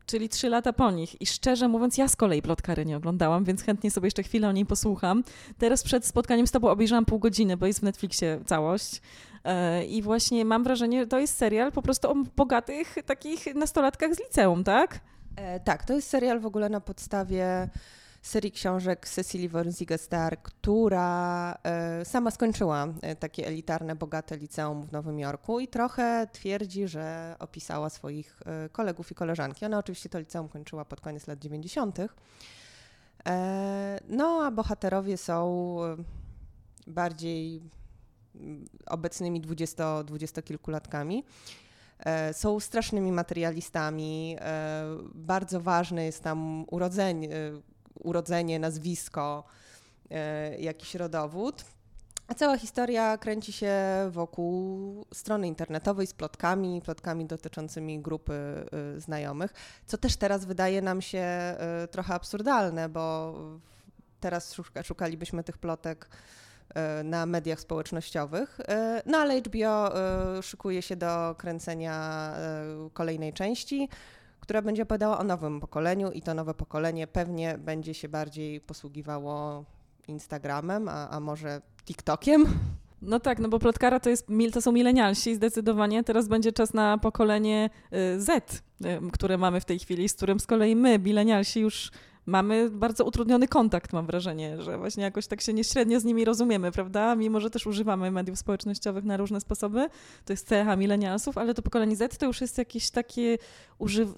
czyli 0.07 0.29
trzy 0.29 0.49
lata 0.49 0.73
po 0.73 0.91
nich. 0.91 1.23
I 1.23 1.27
szczerze 1.27 1.69
mówiąc, 1.69 1.99
ja 1.99 2.09
z 2.09 2.17
kolei 2.17 2.43
plotkary 2.43 2.87
nie 2.87 2.97
oglądałam, 2.97 3.45
więc 3.45 3.63
chętnie 3.63 3.91
sobie 3.91 4.07
jeszcze 4.07 4.23
chwilę 4.23 4.49
o 4.49 4.53
niej 4.53 4.67
posłucham. 4.67 5.25
Teraz 5.59 5.83
przed 5.83 6.07
spotkaniem 6.07 6.47
z 6.47 6.51
tobą 6.51 6.69
obejrzałam 6.69 7.05
pół 7.05 7.19
godziny, 7.19 7.57
bo 7.57 7.67
jest 7.67 7.81
w 7.81 7.83
Netflixie 7.83 8.41
całość. 8.47 9.01
E, 9.45 9.85
I 9.85 10.03
właśnie 10.03 10.45
mam 10.45 10.65
wrażenie, 10.65 11.01
że 11.01 11.07
to 11.07 11.19
jest 11.19 11.37
serial 11.37 11.73
po 11.73 11.83
prostu 11.83 12.11
o 12.11 12.15
bogatych 12.37 12.97
takich 13.07 13.55
nastolatkach 13.55 14.15
z 14.15 14.19
liceum, 14.19 14.65
tak? 14.65 15.01
E, 15.37 15.61
tak, 15.61 15.85
to 15.85 15.93
jest 15.93 16.09
serial 16.09 16.41
w 16.41 16.47
ogóle 16.47 16.69
na 16.69 16.81
podstawie 16.81 17.69
serii 18.26 18.52
książek 18.52 19.08
Cecily 19.08 19.49
Worzigestar, 19.49 20.43
która 20.43 21.58
e, 21.64 22.05
sama 22.05 22.31
skończyła 22.31 22.87
e, 23.02 23.17
takie 23.17 23.46
elitarne, 23.46 23.96
bogate 23.96 24.37
liceum 24.37 24.82
w 24.82 24.93
Nowym 24.93 25.19
Jorku 25.19 25.61
i 25.61 25.69
trochę 25.69 26.26
twierdzi, 26.32 26.88
że 26.88 27.37
opisała 27.38 27.90
swoich 27.90 28.43
e, 28.46 28.69
kolegów 28.69 29.12
i 29.12 29.14
koleżanki. 29.14 29.64
Ona 29.64 29.78
oczywiście 29.78 30.08
to 30.08 30.19
liceum 30.19 30.49
kończyła 30.49 30.84
pod 30.84 31.00
koniec 31.00 31.26
lat 31.26 31.38
90. 31.38 31.99
No 34.08 34.43
a 34.44 34.50
bohaterowie 34.50 35.17
są 35.17 35.76
bardziej 36.87 37.62
mm, 38.35 38.64
obecnymi 38.87 39.40
dwudziesto, 39.40 40.04
dwudziestokilkulatkami. 40.04 41.25
Są 42.33 42.61
strasznymi 42.61 43.12
materialistami. 43.12 44.37
Bardzo 45.14 45.61
ważne 45.61 46.04
jest 46.04 46.23
tam 46.23 46.64
urodzenie, 46.71 47.28
urodzenie, 48.00 48.59
nazwisko, 48.59 49.45
e, 50.11 50.59
jakiś 50.59 50.95
rodowód. 50.95 51.65
A 52.29 52.35
cała 52.35 52.59
historia 52.59 53.19
kręci 53.19 53.53
się 53.53 53.75
wokół 54.11 55.07
strony 55.15 55.47
internetowej 55.47 56.07
z 56.07 56.15
plotkami, 56.15 56.83
plotkami 56.85 57.26
dotyczącymi 57.26 58.00
grupy 58.00 58.35
e, 58.35 59.00
znajomych, 59.00 59.55
co 59.87 59.99
też 59.99 60.17
teraz 60.17 60.45
wydaje 60.45 60.83
nam 60.83 61.03
się 61.03 61.19
e, 61.19 61.88
trochę 61.91 62.15
absurdalne, 62.15 62.88
bo 62.88 63.35
teraz 64.21 64.57
szukalibyśmy 64.85 65.45
tych 65.45 65.59
plotek 65.59 66.09
na 67.05 67.26
mediach 67.26 67.61
społecznościowych. 67.61 68.59
No 69.07 69.19
ale 69.19 69.41
HBO 69.41 69.93
szykuje 70.43 70.83
się 70.83 70.97
do 70.97 71.35
kręcenia 71.38 72.33
kolejnej 72.93 73.33
części 73.33 73.88
która 74.47 74.62
będzie 74.62 74.83
opowiadała 74.83 75.19
o 75.19 75.25
nowym 75.25 75.61
pokoleniu 75.61 76.11
i 76.11 76.23
to 76.23 76.35
nowe 76.35 76.55
pokolenie 76.55 77.07
pewnie 77.07 77.59
będzie 77.59 77.95
się 77.95 78.09
bardziej 78.09 78.61
posługiwało 78.61 79.65
Instagramem, 80.09 80.88
a, 80.88 81.09
a 81.09 81.21
może 81.21 81.61
TikTokiem. 81.85 82.47
No 83.03 83.21
tak, 83.21 83.38
no 83.38 83.49
bo 83.49 83.59
plotkara 83.59 84.00
to, 84.00 84.11
jest, 84.11 84.26
to 84.53 84.62
są 84.62 84.73
milenialsi 84.73 85.35
zdecydowanie. 85.35 86.05
Teraz 86.05 86.29
będzie 86.29 86.53
czas 86.53 86.75
na 86.75 86.99
pokolenie 86.99 87.71
y, 88.17 88.21
Z, 88.21 88.55
y, 88.55 89.11
które 89.12 89.38
mamy 89.38 89.61
w 89.61 89.65
tej 89.65 89.79
chwili, 89.79 90.09
z 90.09 90.15
którym 90.15 90.41
z 90.41 90.47
kolei 90.47 90.76
my, 90.76 90.99
milenialsi, 90.99 91.61
już 91.61 91.91
mamy 92.26 92.71
bardzo 92.71 93.04
utrudniony 93.04 93.49
kontakt, 93.49 93.92
mam 93.92 94.06
wrażenie, 94.06 94.62
że 94.62 94.78
właśnie 94.78 95.04
jakoś 95.04 95.26
tak 95.26 95.40
się 95.40 95.52
nieśrednio 95.52 96.00
z 96.00 96.04
nimi 96.04 96.25
rozumiemy, 96.25 96.73
prawda? 96.73 97.14
Mimo, 97.14 97.40
że 97.40 97.50
też 97.50 97.66
używamy 97.66 98.11
mediów 98.11 98.38
społecznościowych 98.38 99.04
na 99.04 99.16
różne 99.16 99.40
sposoby, 99.40 99.88
to 100.25 100.33
jest 100.33 100.49
cecha 100.49 100.76
milenialsów, 100.76 101.38
ale 101.38 101.54
to 101.54 101.62
pokolenie 101.62 101.97
Z 101.97 102.18
to 102.18 102.26
już 102.26 102.40
jest 102.40 102.59
jakieś 102.59 102.90
takie, 102.90 103.38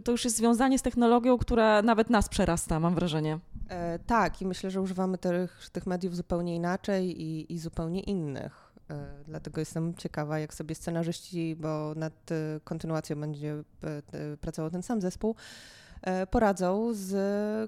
to 0.04 0.12
już 0.12 0.24
jest 0.24 0.36
związanie 0.36 0.78
z 0.78 0.82
technologią, 0.82 1.38
która 1.38 1.82
nawet 1.82 2.10
nas 2.10 2.28
przerasta, 2.28 2.80
mam 2.80 2.94
wrażenie. 2.94 3.38
E, 3.68 3.98
tak, 3.98 4.42
i 4.42 4.46
myślę, 4.46 4.70
że 4.70 4.80
używamy 4.80 5.18
tych, 5.18 5.70
tych 5.72 5.86
mediów 5.86 6.16
zupełnie 6.16 6.56
inaczej 6.56 7.22
i, 7.22 7.52
i 7.52 7.58
zupełnie 7.58 8.00
innych. 8.00 8.72
E, 8.90 9.24
dlatego 9.26 9.60
jestem 9.60 9.94
ciekawa, 9.94 10.38
jak 10.38 10.54
sobie 10.54 10.74
scenarzyści, 10.74 11.56
bo 11.56 11.92
nad 11.96 12.32
e, 12.32 12.60
kontynuacją 12.64 13.20
będzie 13.20 13.64
pracował 14.40 14.70
ten 14.70 14.82
sam 14.82 15.00
zespół, 15.00 15.34
E, 15.34 15.88
poradzą 16.30 16.88
z 16.92 17.12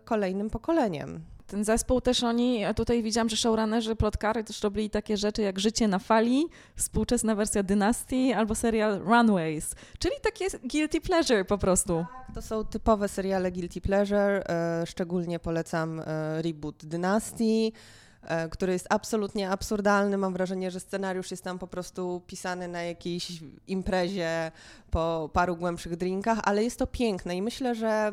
kolejnym 0.04 0.50
pokoleniem. 0.50 1.20
ten 1.46 1.64
zespół 1.64 2.00
też 2.00 2.22
oni, 2.22 2.62
tutaj 2.76 3.02
widziałam, 3.02 3.28
że 3.28 3.37
showrunnerzy, 3.37 3.96
plotkary 3.96 4.44
też 4.44 4.62
robili 4.62 4.90
takie 4.90 5.16
rzeczy 5.16 5.42
jak 5.42 5.58
Życie 5.58 5.88
na 5.88 5.99
fali, 5.99 6.46
współczesna 6.76 7.34
wersja 7.34 7.62
Dynastii 7.62 8.32
albo 8.32 8.54
serial 8.54 8.99
Runways, 8.99 9.75
czyli 9.99 10.14
takie 10.22 10.46
guilty 10.64 11.00
pleasure 11.00 11.44
po 11.44 11.58
prostu. 11.58 12.04
Tak, 12.26 12.34
to 12.34 12.42
są 12.42 12.64
typowe 12.64 13.08
seriale 13.08 13.52
guilty 13.52 13.80
pleasure, 13.80 14.44
e, 14.49 14.87
szczególnie 14.87 15.38
polecam 15.38 16.00
e, 16.00 16.42
reboot 16.42 16.84
Dynastii, 16.87 17.72
e, 17.76 18.10
który 18.50 18.73
jest 18.73 18.87
absolutnie 18.91 19.50
absurdalny. 19.50 20.19
Mam 20.19 20.33
wrażenie, 20.33 20.71
że 20.71 20.81
scenariusz 20.81 21.31
jest 21.31 21.45
tam 21.45 21.59
po 21.59 21.67
prostu 21.67 22.23
pisany 22.27 22.69
na 22.69 22.83
jakiejś 22.83 23.33
imprezie 23.67 24.53
po 24.91 25.31
paru 25.33 25.57
głębszych 25.57 25.97
drinkach, 25.97 26.39
ale 26.43 26.65
jest 26.65 26.79
to 26.79 26.87
piękne 26.87 27.37
i 27.37 27.43
myślę, 27.43 27.75
że 27.75 28.12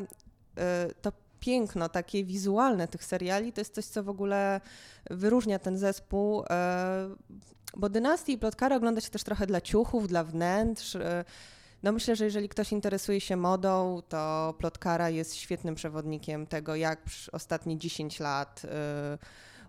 to 1.02 1.12
piękno 1.40 1.90
takie 1.90 2.24
wizualne 2.24 2.88
tych 2.88 3.04
seriali 3.06 3.54
to 3.54 3.62
jest 3.62 3.74
coś, 3.74 3.86
co 3.86 4.04
w 4.04 4.10
ogóle 4.10 4.62
wyróżnia 5.10 5.60
ten 5.60 5.78
zespół. 5.78 6.44
E, 6.50 7.10
bo 7.78 7.90
Dynastii 7.90 8.34
i 8.34 8.38
Plotkary 8.38 8.76
ogląda 8.76 9.02
się 9.02 9.10
też 9.10 9.24
trochę 9.24 9.48
dla 9.48 9.62
ciuchów, 9.62 10.08
dla 10.08 10.24
wnętrz. 10.24 10.96
E, 10.96 11.26
no 11.84 11.92
myślę, 11.92 12.16
że 12.16 12.26
jeżeli 12.26 12.50
ktoś 12.50 12.72
interesuje 12.72 13.22
się 13.22 13.36
modą, 13.36 14.02
to 14.10 14.54
Plotkara 14.58 15.10
jest 15.10 15.36
świetnym 15.36 15.76
przewodnikiem 15.76 16.48
tego, 16.48 16.76
jak 16.76 17.04
przez 17.04 17.30
ostatnie 17.30 17.78
10 17.78 18.20
lat 18.20 18.62
e, 18.66 19.18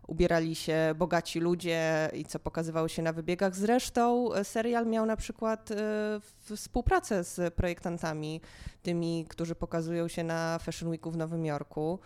ubierali 0.08 0.54
się 0.54 0.94
bogaci 0.96 1.40
ludzie 1.40 2.10
i 2.12 2.24
co 2.24 2.38
pokazywało 2.38 2.88
się 2.88 3.02
na 3.02 3.12
wybiegach. 3.12 3.56
Zresztą 3.56 4.32
e, 4.32 4.44
serial 4.44 4.86
miał 4.86 5.06
na 5.06 5.16
przykład 5.16 5.70
e, 5.70 5.74
współpracę 6.56 7.24
z 7.24 7.54
projektantami, 7.54 8.40
tymi, 8.82 9.26
którzy 9.28 9.54
pokazują 9.54 10.08
się 10.08 10.24
na 10.24 10.58
Fashion 10.58 10.90
Weeku 10.90 11.10
w 11.10 11.16
Nowym 11.16 11.46
Jorku. 11.46 11.98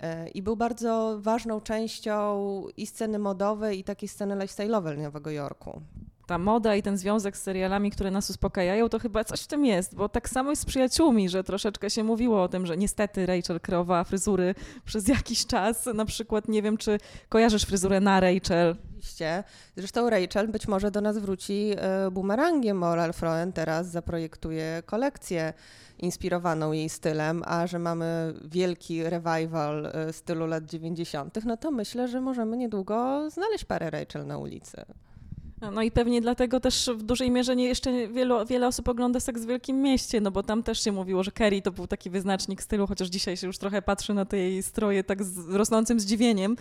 E, 0.00 0.28
I 0.28 0.42
był 0.42 0.56
bardzo 0.56 1.18
ważną 1.20 1.60
częścią 1.60 2.64
i 2.76 2.86
sceny 2.86 3.18
modowej, 3.18 3.78
i 3.78 3.84
takiej 3.84 4.08
sceny 4.08 4.36
lifestyle'owej 4.36 4.98
Nowego 4.98 5.30
Jorku 5.30 5.82
ta 6.26 6.38
moda 6.38 6.74
i 6.74 6.82
ten 6.82 6.96
związek 6.96 7.36
z 7.36 7.42
serialami, 7.42 7.90
które 7.90 8.10
nas 8.10 8.30
uspokajają, 8.30 8.88
to 8.88 8.98
chyba 8.98 9.24
coś 9.24 9.40
w 9.40 9.46
tym 9.46 9.64
jest, 9.64 9.94
bo 9.94 10.08
tak 10.08 10.28
samo 10.28 10.50
jest 10.50 10.62
z 10.62 10.64
przyjaciółmi, 10.64 11.28
że 11.28 11.44
troszeczkę 11.44 11.90
się 11.90 12.04
mówiło 12.04 12.42
o 12.42 12.48
tym, 12.48 12.66
że 12.66 12.76
niestety 12.76 13.26
Rachel 13.26 13.60
kreowała 13.60 14.04
fryzury 14.04 14.54
przez 14.84 15.08
jakiś 15.08 15.46
czas. 15.46 15.86
Na 15.94 16.04
przykład 16.04 16.48
nie 16.48 16.62
wiem, 16.62 16.76
czy 16.76 16.98
kojarzysz 17.28 17.64
fryzurę 17.64 18.00
na 18.00 18.20
Rachel. 18.20 18.76
Oczywiście. 19.04 19.44
Zresztą 19.76 20.10
Rachel 20.10 20.48
być 20.48 20.68
może 20.68 20.90
do 20.90 21.00
nas 21.00 21.18
wróci 21.18 21.70
e, 21.76 22.10
bumerangiem, 22.10 22.80
bo 22.80 22.94
Ralph 22.94 23.22
Lauren 23.22 23.52
teraz 23.52 23.86
zaprojektuje 23.86 24.82
kolekcję 24.86 25.52
inspirowaną 25.98 26.72
jej 26.72 26.88
stylem, 26.88 27.42
a 27.46 27.66
że 27.66 27.78
mamy 27.78 28.34
wielki 28.44 29.02
revival 29.02 29.86
e, 29.86 30.12
stylu 30.12 30.46
lat 30.46 30.64
90., 30.64 31.44
no 31.44 31.56
to 31.56 31.70
myślę, 31.70 32.08
że 32.08 32.20
możemy 32.20 32.56
niedługo 32.56 33.30
znaleźć 33.30 33.64
parę 33.64 33.90
Rachel 33.90 34.26
na 34.26 34.38
ulicy. 34.38 34.84
No 35.70 35.82
i 35.82 35.90
pewnie 35.90 36.20
dlatego 36.20 36.60
też 36.60 36.90
w 36.96 37.02
dużej 37.02 37.30
mierze 37.30 37.56
nie 37.56 37.64
jeszcze 37.64 38.08
wielu, 38.08 38.46
wiele 38.46 38.66
osób 38.66 38.88
ogląda 38.88 39.20
Seks 39.20 39.42
w 39.42 39.46
Wielkim 39.46 39.82
Mieście, 39.82 40.20
no 40.20 40.30
bo 40.30 40.42
tam 40.42 40.62
też 40.62 40.84
się 40.84 40.92
mówiło, 40.92 41.22
że 41.22 41.32
Kerry 41.32 41.62
to 41.62 41.72
był 41.72 41.86
taki 41.86 42.10
wyznacznik 42.10 42.62
stylu, 42.62 42.86
chociaż 42.86 43.08
dzisiaj 43.08 43.36
się 43.36 43.46
już 43.46 43.58
trochę 43.58 43.82
patrzy 43.82 44.14
na 44.14 44.24
te 44.24 44.36
jej 44.36 44.62
stroje 44.62 45.04
tak 45.04 45.24
z 45.24 45.54
rosnącym 45.54 46.00
zdziwieniem. 46.00 46.56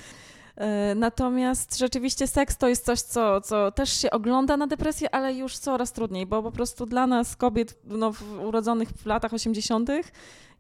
E, 0.56 0.96
natomiast 0.96 1.78
rzeczywiście 1.78 2.28
seks 2.28 2.58
to 2.58 2.68
jest 2.68 2.86
coś, 2.86 3.02
co, 3.02 3.42
co 3.42 3.72
też 3.72 4.02
się 4.02 4.12
ogląda 4.12 4.58
na 4.58 4.68
depresję, 4.68 5.16
ale 5.16 5.34
już 5.34 5.58
coraz 5.58 5.92
trudniej, 5.92 6.26
bo 6.26 6.44
po 6.44 6.52
prostu 6.52 6.86
dla 6.86 7.08
nas, 7.08 7.36
kobiet 7.36 7.80
no, 7.86 8.12
urodzonych 8.46 8.90
w 8.90 9.06
latach 9.06 9.34
80., 9.34 9.90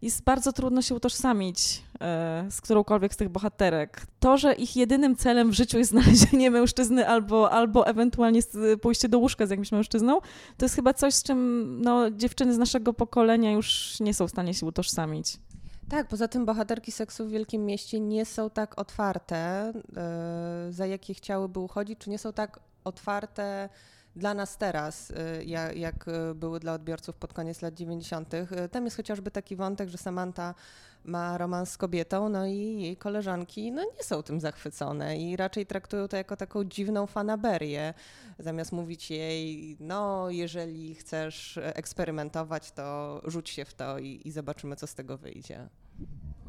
jest 0.01 0.23
bardzo 0.23 0.53
trudno 0.53 0.81
się 0.81 0.95
utożsamić 0.95 1.81
e, 2.01 2.45
z 2.49 2.61
którąkolwiek 2.61 3.13
z 3.13 3.17
tych 3.17 3.29
bohaterek. 3.29 4.01
To, 4.19 4.37
że 4.37 4.53
ich 4.53 4.75
jedynym 4.75 5.15
celem 5.15 5.51
w 5.51 5.53
życiu 5.53 5.77
jest 5.77 5.91
znalezienie 5.91 6.51
mężczyzny 6.59 7.07
albo, 7.07 7.51
albo 7.51 7.87
ewentualnie 7.87 8.41
pójście 8.81 9.09
do 9.09 9.19
łóżka 9.19 9.45
z 9.47 9.49
jakimś 9.49 9.71
mężczyzną, 9.71 10.21
to 10.57 10.65
jest 10.65 10.75
chyba 10.75 10.93
coś, 10.93 11.13
z 11.13 11.23
czym 11.23 11.77
no, 11.81 12.11
dziewczyny 12.11 12.53
z 12.53 12.57
naszego 12.57 12.93
pokolenia 12.93 13.51
już 13.51 13.99
nie 13.99 14.13
są 14.13 14.27
w 14.27 14.29
stanie 14.29 14.53
się 14.53 14.65
utożsamić. 14.65 15.37
Tak, 15.89 16.07
poza 16.07 16.27
tym 16.27 16.45
bohaterki 16.45 16.91
seksu 16.91 17.27
w 17.27 17.31
Wielkim 17.31 17.65
Mieście 17.65 17.99
nie 17.99 18.25
są 18.25 18.49
tak 18.49 18.79
otwarte, 18.79 19.71
yy, 19.75 20.73
za 20.73 20.85
jakie 20.85 21.13
chciałyby 21.13 21.59
uchodzić, 21.59 21.99
czy 21.99 22.09
nie 22.09 22.17
są 22.17 22.33
tak 22.33 22.59
otwarte 22.83 23.69
dla 24.15 24.33
nas 24.33 24.57
teraz, 24.57 25.11
y, 25.11 25.43
jak, 25.45 25.77
jak 25.77 26.07
y, 26.07 26.35
były 26.35 26.59
dla 26.59 26.73
odbiorców 26.73 27.15
pod 27.15 27.33
koniec 27.33 27.61
lat 27.61 27.73
90. 27.73 28.33
Y, 28.33 28.47
tam 28.71 28.85
jest 28.85 28.97
chociażby 28.97 29.31
taki 29.31 29.55
wątek, 29.55 29.89
że 29.89 29.97
Samantha 29.97 30.55
ma 31.05 31.37
romans 31.37 31.71
z 31.71 31.77
kobietą, 31.77 32.29
no 32.29 32.47
i 32.47 32.81
jej 32.81 32.97
koleżanki 32.97 33.71
no, 33.71 33.83
nie 33.97 34.03
są 34.03 34.23
tym 34.23 34.39
zachwycone 34.39 35.17
i 35.17 35.35
raczej 35.35 35.65
traktują 35.65 36.07
to 36.07 36.17
jako 36.17 36.37
taką 36.37 36.63
dziwną 36.63 37.07
fanaberię, 37.07 37.93
zamiast 38.39 38.71
mówić 38.71 39.11
jej, 39.11 39.77
no 39.79 40.29
jeżeli 40.29 40.95
chcesz 40.95 41.59
eksperymentować, 41.63 42.71
to 42.71 43.21
rzuć 43.25 43.49
się 43.49 43.65
w 43.65 43.73
to 43.73 43.99
i, 43.99 44.21
i 44.25 44.31
zobaczymy, 44.31 44.75
co 44.75 44.87
z 44.87 44.95
tego 44.95 45.17
wyjdzie. 45.17 45.69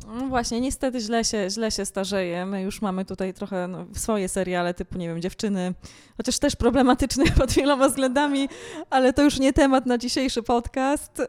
No 0.06 0.26
właśnie, 0.28 0.60
niestety 0.60 1.00
źle 1.00 1.24
się, 1.24 1.50
źle 1.50 1.70
się 1.70 1.84
starzeje. 1.84 2.46
My 2.46 2.62
już 2.62 2.82
mamy 2.82 3.04
tutaj 3.04 3.34
trochę 3.34 3.68
no, 3.68 3.86
swoje 3.94 4.28
seriale 4.28 4.74
typu, 4.74 4.98
nie 4.98 5.08
wiem, 5.08 5.22
dziewczyny, 5.22 5.74
chociaż 6.16 6.38
też 6.38 6.56
problematyczne 6.56 7.24
pod 7.38 7.52
wieloma 7.52 7.88
względami, 7.88 8.48
ale 8.90 9.12
to 9.12 9.22
już 9.22 9.38
nie 9.38 9.52
temat 9.52 9.86
na 9.86 9.98
dzisiejszy 9.98 10.42
podcast. 10.42 11.22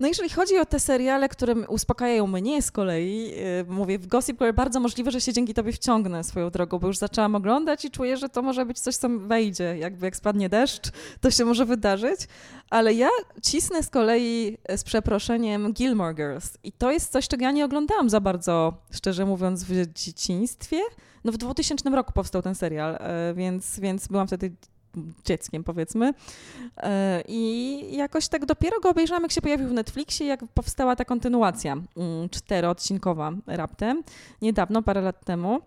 No 0.00 0.08
jeżeli 0.08 0.28
chodzi 0.28 0.58
o 0.58 0.64
te 0.64 0.80
seriale, 0.80 1.28
które 1.28 1.54
uspokajają 1.54 2.26
mnie 2.26 2.62
z 2.62 2.70
kolei, 2.70 3.34
y, 3.60 3.64
mówię, 3.68 3.98
w 3.98 4.06
Gossip 4.06 4.38
Girl 4.38 4.52
bardzo 4.52 4.80
możliwe, 4.80 5.10
że 5.10 5.20
się 5.20 5.32
dzięki 5.32 5.54
tobie 5.54 5.72
wciągnę 5.72 6.24
swoją 6.24 6.50
drogą, 6.50 6.78
bo 6.78 6.86
już 6.86 6.98
zaczęłam 6.98 7.34
oglądać 7.34 7.84
i 7.84 7.90
czuję, 7.90 8.16
że 8.16 8.28
to 8.28 8.42
może 8.42 8.66
być 8.66 8.80
coś, 8.80 8.96
co 8.96 9.08
wejdzie. 9.08 9.76
Jakby 9.78 10.06
jak 10.06 10.16
spadnie 10.16 10.48
deszcz, 10.48 10.90
to 11.20 11.30
się 11.30 11.44
może 11.44 11.66
wydarzyć. 11.66 12.20
Ale 12.70 12.94
ja 12.94 13.08
cisnę 13.42 13.82
z 13.82 13.90
kolei 13.90 14.58
y, 14.72 14.78
z 14.78 14.84
przeproszeniem 14.84 15.72
Gilmore 15.72 16.14
Girls 16.14 16.58
i 16.64 16.72
to 16.72 16.90
jest 16.90 17.12
coś, 17.12 17.28
czego 17.28 17.44
ja 17.44 17.50
nie 17.50 17.64
oglądałam 17.64 18.10
za 18.10 18.20
bardzo, 18.20 18.74
szczerze 18.90 19.26
mówiąc, 19.26 19.64
w 19.64 19.92
dzieciństwie. 19.92 20.80
No 21.24 21.32
w 21.32 21.36
2000 21.36 21.90
roku 21.90 22.12
powstał 22.12 22.42
ten 22.42 22.54
serial, 22.54 22.94
y, 22.94 23.34
więc, 23.34 23.80
więc 23.80 24.08
byłam 24.08 24.26
wtedy 24.26 24.52
dzieckiem, 25.24 25.64
powiedzmy. 25.64 26.14
E, 26.76 27.22
I 27.28 27.96
jakoś 27.96 28.28
tak 28.28 28.46
dopiero 28.46 28.80
go 28.80 28.90
obejrzałam, 28.90 29.22
jak 29.22 29.32
się 29.32 29.40
pojawił 29.40 29.68
w 29.68 29.72
Netflixie, 29.72 30.26
jak 30.26 30.44
powstała 30.54 30.96
ta 30.96 31.04
kontynuacja 31.04 31.72
mm, 31.72 32.28
czteroodcinkowa 32.30 33.32
raptem, 33.46 34.02
niedawno, 34.42 34.82
parę 34.82 35.00
lat 35.00 35.24
temu. 35.24 35.60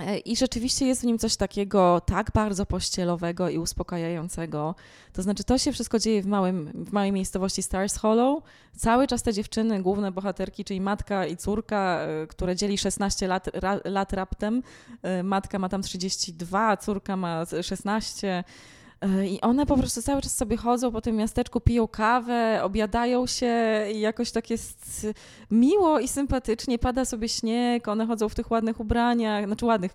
E, 0.00 0.18
I 0.18 0.36
rzeczywiście 0.36 0.86
jest 0.86 1.00
w 1.00 1.04
nim 1.04 1.18
coś 1.18 1.36
takiego 1.36 2.00
tak 2.06 2.30
bardzo 2.34 2.66
pościelowego 2.66 3.48
i 3.48 3.58
uspokajającego. 3.58 4.74
To 5.12 5.22
znaczy, 5.22 5.44
to 5.44 5.58
się 5.58 5.72
wszystko 5.72 5.98
dzieje 5.98 6.22
w, 6.22 6.26
małym, 6.26 6.84
w 6.84 6.92
małej 6.92 7.12
miejscowości 7.12 7.62
Stars 7.62 7.96
Hollow. 7.96 8.42
Cały 8.76 9.06
czas 9.06 9.22
te 9.22 9.32
dziewczyny, 9.32 9.82
główne 9.82 10.12
bohaterki, 10.12 10.64
czyli 10.64 10.80
matka 10.80 11.26
i 11.26 11.36
córka, 11.36 11.98
e, 12.00 12.26
które 12.26 12.56
dzieli 12.56 12.78
16 12.78 13.26
lat, 13.26 13.48
ra, 13.52 13.80
lat 13.84 14.12
raptem. 14.12 14.62
E, 15.02 15.22
matka 15.22 15.58
ma 15.58 15.68
tam 15.68 15.82
32, 15.82 16.68
a 16.68 16.76
córka 16.76 17.16
ma 17.16 17.44
16 17.62 18.28
E, 18.28 18.44
I 19.28 19.40
one 19.40 19.66
po 19.66 19.76
prostu 19.76 20.02
cały 20.02 20.22
czas 20.22 20.36
sobie 20.36 20.56
chodzą 20.56 20.92
po 20.92 21.00
tym 21.00 21.16
miasteczku, 21.16 21.60
piją 21.60 21.88
kawę, 21.88 22.60
obiadają 22.62 23.26
się 23.26 23.54
i 23.94 24.00
jakoś 24.00 24.30
tak 24.30 24.50
jest 24.50 25.06
miło 25.50 26.00
i 26.00 26.08
sympatycznie. 26.08 26.78
Pada 26.78 27.04
sobie 27.04 27.28
śnieg, 27.28 27.88
one 27.88 28.06
chodzą 28.06 28.28
w 28.28 28.34
tych 28.34 28.50
ładnych 28.50 28.80
ubraniach, 28.80 29.46
znaczy 29.46 29.66
ładnych, 29.66 29.92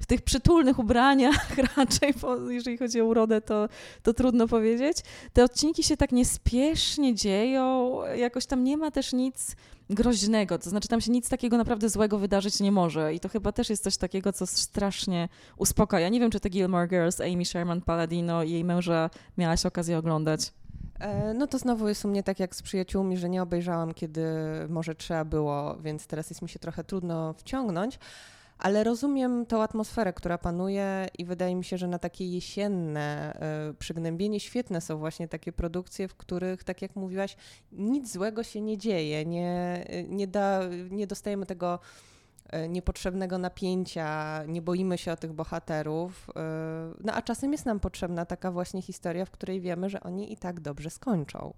w 0.00 0.06
tych 0.06 0.22
przytulnych 0.22 0.78
ubraniach 0.78 1.56
raczej, 1.76 2.14
bo 2.20 2.50
jeżeli 2.50 2.78
chodzi 2.78 3.00
o 3.00 3.04
urodę, 3.04 3.40
to, 3.40 3.68
to 4.02 4.14
trudno 4.14 4.48
powiedzieć. 4.48 4.96
Te 5.32 5.44
odcinki 5.44 5.82
się 5.82 5.96
tak 5.96 6.12
niespiesznie 6.12 7.14
dzieją, 7.14 7.96
jakoś 8.16 8.46
tam 8.46 8.64
nie 8.64 8.76
ma 8.76 8.90
też 8.90 9.12
nic 9.12 9.56
groźnego, 9.90 10.58
to 10.58 10.70
znaczy 10.70 10.88
tam 10.88 11.00
się 11.00 11.12
nic 11.12 11.28
takiego 11.28 11.56
naprawdę 11.56 11.88
złego 11.88 12.18
wydarzyć 12.18 12.60
nie 12.60 12.72
może 12.72 13.14
i 13.14 13.20
to 13.20 13.28
chyba 13.28 13.52
też 13.52 13.70
jest 13.70 13.84
coś 13.84 13.96
takiego, 13.96 14.32
co 14.32 14.46
strasznie 14.46 15.28
uspokaja. 15.56 16.08
Nie 16.08 16.20
wiem, 16.20 16.30
czy 16.30 16.40
te 16.40 16.50
Gilmore 16.50 16.88
Girls, 16.88 17.20
Amy 17.20 17.44
Sherman 17.44 17.80
Palladino 17.80 18.42
i 18.42 18.50
jej 18.50 18.64
męża 18.64 19.10
miałaś 19.38 19.66
okazję 19.66 19.98
oglądać. 19.98 20.52
E, 21.00 21.34
no 21.34 21.46
to 21.46 21.58
znowu 21.58 21.88
jest 21.88 22.04
u 22.04 22.08
mnie 22.08 22.22
tak 22.22 22.40
jak 22.40 22.56
z 22.56 22.62
przyjaciółmi, 22.62 23.16
że 23.16 23.28
nie 23.28 23.42
obejrzałam, 23.42 23.94
kiedy 23.94 24.22
może 24.68 24.94
trzeba 24.94 25.24
było, 25.24 25.76
więc 25.76 26.06
teraz 26.06 26.30
jest 26.30 26.42
mi 26.42 26.48
się 26.48 26.58
trochę 26.58 26.84
trudno 26.84 27.32
wciągnąć, 27.32 27.98
ale 28.62 28.84
rozumiem 28.84 29.46
tą 29.46 29.62
atmosferę, 29.62 30.12
która 30.12 30.38
panuje 30.38 31.06
i 31.18 31.24
wydaje 31.24 31.54
mi 31.54 31.64
się, 31.64 31.78
że 31.78 31.88
na 31.88 31.98
takie 31.98 32.26
jesienne 32.26 33.36
y, 33.70 33.74
przygnębienie 33.74 34.40
świetne 34.40 34.80
są 34.80 34.98
właśnie 34.98 35.28
takie 35.28 35.52
produkcje, 35.52 36.08
w 36.08 36.14
których, 36.14 36.64
tak 36.64 36.82
jak 36.82 36.96
mówiłaś, 36.96 37.36
nic 37.72 38.12
złego 38.12 38.42
się 38.42 38.60
nie 38.60 38.78
dzieje, 38.78 39.26
nie, 39.26 39.84
nie, 40.08 40.26
da, 40.26 40.60
nie 40.90 41.06
dostajemy 41.06 41.46
tego 41.46 41.78
e, 42.50 42.68
niepotrzebnego 42.68 43.38
napięcia, 43.38 44.42
nie 44.46 44.62
boimy 44.62 44.98
się 44.98 45.12
o 45.12 45.16
tych 45.16 45.32
bohaterów. 45.32 46.30
No 47.04 47.12
a 47.12 47.22
czasem 47.22 47.52
jest 47.52 47.66
nam 47.66 47.80
potrzebna 47.80 48.26
taka 48.26 48.52
właśnie 48.52 48.82
historia, 48.82 49.24
w 49.24 49.30
której 49.30 49.60
wiemy, 49.60 49.90
że 49.90 50.00
oni 50.00 50.32
i 50.32 50.36
tak 50.36 50.60
dobrze 50.60 50.90
skończą. 50.90 51.54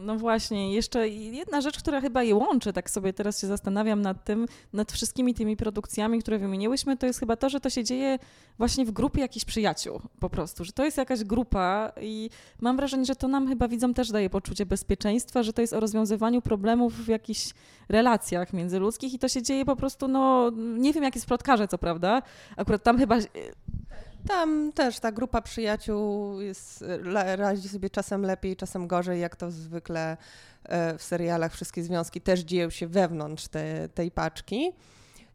No 0.00 0.16
właśnie, 0.16 0.74
jeszcze 0.74 1.08
jedna 1.08 1.60
rzecz, 1.60 1.78
która 1.78 2.00
chyba 2.00 2.22
je 2.22 2.34
łączy, 2.34 2.72
tak 2.72 2.90
sobie 2.90 3.12
teraz 3.12 3.40
się 3.40 3.46
zastanawiam 3.46 4.02
nad 4.02 4.24
tym, 4.24 4.46
nad 4.72 4.92
wszystkimi 4.92 5.34
tymi 5.34 5.56
produkcjami, 5.56 6.20
które 6.20 6.38
wymieniłyśmy, 6.38 6.96
to 6.96 7.06
jest 7.06 7.20
chyba 7.20 7.36
to, 7.36 7.48
że 7.48 7.60
to 7.60 7.70
się 7.70 7.84
dzieje 7.84 8.18
właśnie 8.58 8.84
w 8.84 8.90
grupie 8.90 9.20
jakichś 9.20 9.44
przyjaciół 9.44 10.00
po 10.20 10.30
prostu, 10.30 10.64
że 10.64 10.72
to 10.72 10.84
jest 10.84 10.96
jakaś 10.96 11.24
grupa 11.24 11.92
i 12.00 12.30
mam 12.60 12.76
wrażenie, 12.76 13.04
że 13.04 13.16
to 13.16 13.28
nam 13.28 13.48
chyba 13.48 13.68
widzom 13.68 13.94
też 13.94 14.10
daje 14.10 14.30
poczucie 14.30 14.66
bezpieczeństwa, 14.66 15.42
że 15.42 15.52
to 15.52 15.60
jest 15.60 15.72
o 15.72 15.80
rozwiązywaniu 15.80 16.42
problemów 16.42 16.94
w 16.94 17.08
jakichś 17.08 17.54
relacjach 17.88 18.52
międzyludzkich 18.52 19.14
i 19.14 19.18
to 19.18 19.28
się 19.28 19.42
dzieje 19.42 19.64
po 19.64 19.76
prostu, 19.76 20.08
no 20.08 20.50
nie 20.56 20.92
wiem 20.92 21.04
jak 21.04 21.14
jest 21.14 21.24
w 21.24 21.28
plotkarze, 21.28 21.68
co 21.68 21.78
prawda, 21.78 22.22
akurat 22.56 22.82
tam 22.82 22.98
chyba 22.98 23.16
tam 24.26 24.72
też 24.72 25.00
ta 25.00 25.12
grupa 25.12 25.42
przyjaciół 25.42 26.40
jest, 26.40 26.84
radzi 27.36 27.68
sobie 27.68 27.90
czasem 27.90 28.22
lepiej, 28.22 28.56
czasem 28.56 28.86
gorzej, 28.86 29.20
jak 29.20 29.36
to 29.36 29.50
zwykle 29.50 30.16
e, 30.64 30.98
w 30.98 31.02
serialach. 31.02 31.52
Wszystkie 31.52 31.82
związki 31.82 32.20
też 32.20 32.40
dzieją 32.40 32.70
się 32.70 32.86
wewnątrz 32.86 33.48
te, 33.48 33.88
tej 33.88 34.10
paczki. 34.10 34.72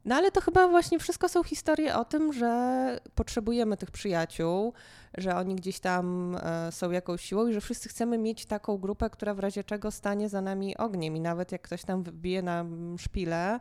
No 0.05 0.15
ale 0.15 0.31
to 0.31 0.41
chyba 0.41 0.67
właśnie 0.67 0.99
wszystko 0.99 1.29
są 1.29 1.43
historie 1.43 1.95
o 1.95 2.05
tym, 2.05 2.33
że 2.33 2.99
potrzebujemy 3.15 3.77
tych 3.77 3.91
przyjaciół, 3.91 4.73
że 5.17 5.35
oni 5.35 5.55
gdzieś 5.55 5.79
tam 5.79 6.35
e, 6.35 6.71
są 6.71 6.91
jakąś 6.91 7.21
siłą 7.21 7.47
i 7.47 7.53
że 7.53 7.61
wszyscy 7.61 7.89
chcemy 7.89 8.17
mieć 8.17 8.45
taką 8.45 8.77
grupę, 8.77 9.09
która 9.09 9.33
w 9.33 9.39
razie 9.39 9.63
czego 9.63 9.91
stanie 9.91 10.29
za 10.29 10.41
nami 10.41 10.77
ogniem. 10.77 11.15
I 11.15 11.19
nawet 11.19 11.51
jak 11.51 11.61
ktoś 11.61 11.83
tam 11.83 12.03
wbije 12.03 12.41
na 12.41 12.65
szpilę, 12.97 13.59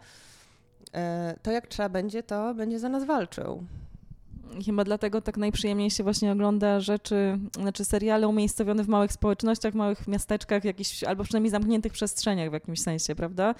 e, 0.95 1.35
to 1.43 1.50
jak 1.50 1.67
trzeba 1.67 1.88
będzie, 1.88 2.23
to 2.23 2.55
będzie 2.55 2.79
za 2.79 2.88
nas 2.88 3.05
walczył 3.05 3.64
chyba 4.66 4.85
dlatego 4.85 5.21
tak 5.21 5.37
najprzyjemniej 5.37 5.90
się 5.90 6.02
właśnie 6.04 6.32
ogląda 6.32 6.80
rzeczy, 6.80 7.38
znaczy 7.61 7.85
seriale 7.85 8.28
umiejscowione 8.28 8.85
w 8.85 8.88
małych 8.88 9.12
społecznościach, 9.12 9.73
w 9.73 9.76
małych 9.76 10.09
miasteczkach, 10.09 10.64
jakichś, 10.64 11.04
albo 11.04 11.25
przynajmniej 11.25 11.50
zamkniętych 11.50 11.92
przestrzeniach 11.92 12.50
w 12.50 12.52
jakimś 12.52 12.80
sensie, 12.80 13.14
prawda? 13.14 13.54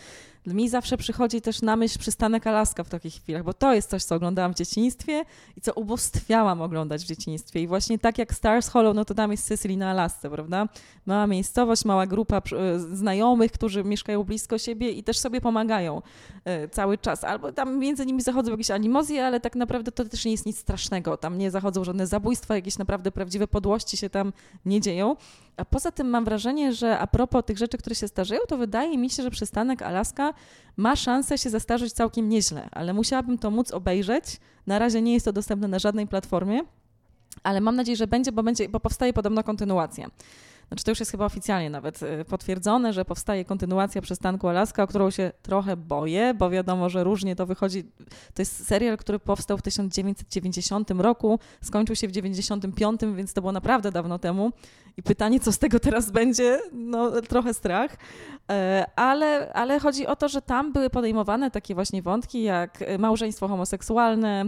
Mi 0.47 0.69
zawsze 0.69 0.97
przychodzi 0.97 1.41
też 1.41 1.63
na 1.63 1.77
myśl 1.77 1.99
przystanek 1.99 2.47
Alaska 2.47 2.85
w 2.85 2.89
takich 2.89 3.15
chwilach, 3.15 3.45
bo 3.45 3.55
to 3.55 3.75
jest 3.75 3.91
coś, 3.91 4.05
co 4.05 4.15
oglądałam 4.15 4.55
w 4.55 4.57
dzieciństwie 4.57 5.25
i 5.57 5.61
co 5.61 5.73
ubóstwiałam 5.73 6.63
oglądać 6.63 7.05
w 7.05 7.07
dzieciństwie. 7.07 7.61
I 7.61 7.67
właśnie 7.67 7.99
tak 7.99 8.19
jak 8.19 8.35
Stars 8.35 8.69
Hollow, 8.69 8.97
no 8.97 9.05
to 9.05 9.15
tam 9.15 9.31
jest 9.31 9.49
Sicily 9.49 9.77
na 9.77 9.91
Alasce, 9.91 10.31
prawda? 10.31 10.69
Mała 11.07 11.27
miejscowość, 11.27 11.85
mała 11.85 12.07
grupa 12.07 12.37
e, 12.37 12.79
znajomych, 12.79 13.53
którzy 13.53 13.85
mieszkają 13.85 14.25
blisko 14.25 14.59
siebie 14.59 14.91
i 14.91 15.03
też 15.03 15.19
sobie 15.19 15.41
pomagają 15.41 16.03
e, 16.45 16.69
cały 16.69 16.99
czas. 16.99 17.25
Albo 17.25 17.53
tam 17.53 17.79
między 17.79 18.07
nimi 18.07 18.23
zachodzą 18.23 18.51
jakieś 18.51 18.71
animozje, 18.71 19.27
ale 19.27 19.41
tak 19.41 19.57
naprawdę 19.57 19.93
to 19.93 20.05
też 20.05 20.25
nie 20.25 20.33
jest 20.33 20.47
nic 20.47 20.59
strasznego. 20.59 20.82
Tam 21.21 21.39
nie 21.39 21.51
zachodzą 21.51 21.85
żadne 21.85 22.07
zabójstwa, 22.07 22.55
jakieś 22.55 22.79
naprawdę 22.79 23.13
prawdziwe 23.13 23.49
podłości 23.49 23.97
się 23.97 24.11
tam 24.11 24.33
nie 24.67 24.81
dzieją. 24.81 25.17
A 25.57 25.65
poza 25.65 25.93
tym 25.93 26.11
mam 26.11 26.25
wrażenie, 26.25 26.73
że 26.73 26.99
a 26.99 27.07
propos 27.07 27.45
tych 27.45 27.59
rzeczy, 27.59 27.79
które 27.79 27.97
się 27.97 28.09
starzeją, 28.09 28.41
to 28.49 28.57
wydaje 28.57 28.99
mi 28.99 29.11
się, 29.11 29.23
że 29.23 29.31
przystanek 29.31 29.83
Alaska 29.83 30.35
ma 30.77 30.97
szansę 30.97 31.39
się 31.39 31.51
zastarzyć 31.51 31.93
całkiem 31.93 32.29
nieźle, 32.29 32.69
ale 32.73 32.93
musiałabym 32.93 33.39
to 33.39 33.51
móc 33.51 33.71
obejrzeć. 33.71 34.25
Na 34.67 34.79
razie 34.79 35.03
nie 35.03 35.13
jest 35.13 35.25
to 35.25 35.33
dostępne 35.33 35.69
na 35.69 35.79
żadnej 35.79 36.07
platformie, 36.07 36.61
ale 37.43 37.61
mam 37.61 37.77
nadzieję, 37.77 37.97
że 37.97 38.07
będzie, 38.07 38.33
bo, 38.33 38.43
będzie, 38.43 38.69
bo 38.69 38.81
powstaje 38.81 39.13
podobno 39.13 39.45
kontynuacja. 39.45 40.11
Znaczy 40.69 40.85
to 40.85 40.91
już 40.91 41.01
jest 41.01 41.11
chyba 41.11 41.25
oficjalnie 41.25 41.71
nawet 41.71 42.03
y, 42.03 42.25
potwierdzone, 42.25 42.93
że 42.93 43.05
powstaje 43.05 43.45
kontynuacja 43.45 44.03
przystanku 44.03 44.49
Alaska, 44.49 44.83
o 44.83 44.87
którą 44.87 45.11
się 45.11 45.33
trochę 45.43 45.77
boję, 45.77 46.35
bo 46.35 46.51
wiadomo, 46.51 46.89
że 46.89 47.05
różnie 47.05 47.37
to 47.37 47.47
wychodzi. 47.47 47.85
To 48.35 48.43
jest 48.43 48.67
serial, 48.67 48.99
który 48.99 49.19
powstał 49.19 49.59
w 49.59 49.63
1990 49.63 50.91
roku, 50.91 51.39
skończył 51.63 51.97
się 51.97 52.09
w 52.09 52.13
1995, 52.13 53.17
więc 53.17 53.33
to 53.33 53.41
było 53.41 53.53
naprawdę 53.53 53.93
dawno 53.93 54.19
temu. 54.19 54.53
I 54.97 55.03
pytanie, 55.03 55.41
co 55.41 55.53
z 55.53 55.59
tego 55.59 55.81
teraz 55.81 56.11
będzie, 56.11 56.61
no 56.73 57.21
trochę 57.23 57.55
strach. 57.55 57.97
E, 58.51 58.87
ale, 58.97 59.53
ale 59.53 59.81
chodzi 59.81 60.07
o 60.07 60.17
to, 60.17 60.29
że 60.29 60.43
tam 60.43 60.73
były 60.73 60.91
podejmowane 60.91 61.51
takie 61.51 61.75
właśnie 61.75 62.03
wątki 62.03 62.43
jak 62.43 62.85
małżeństwo 62.99 63.49
homoseksualne, 63.49 64.45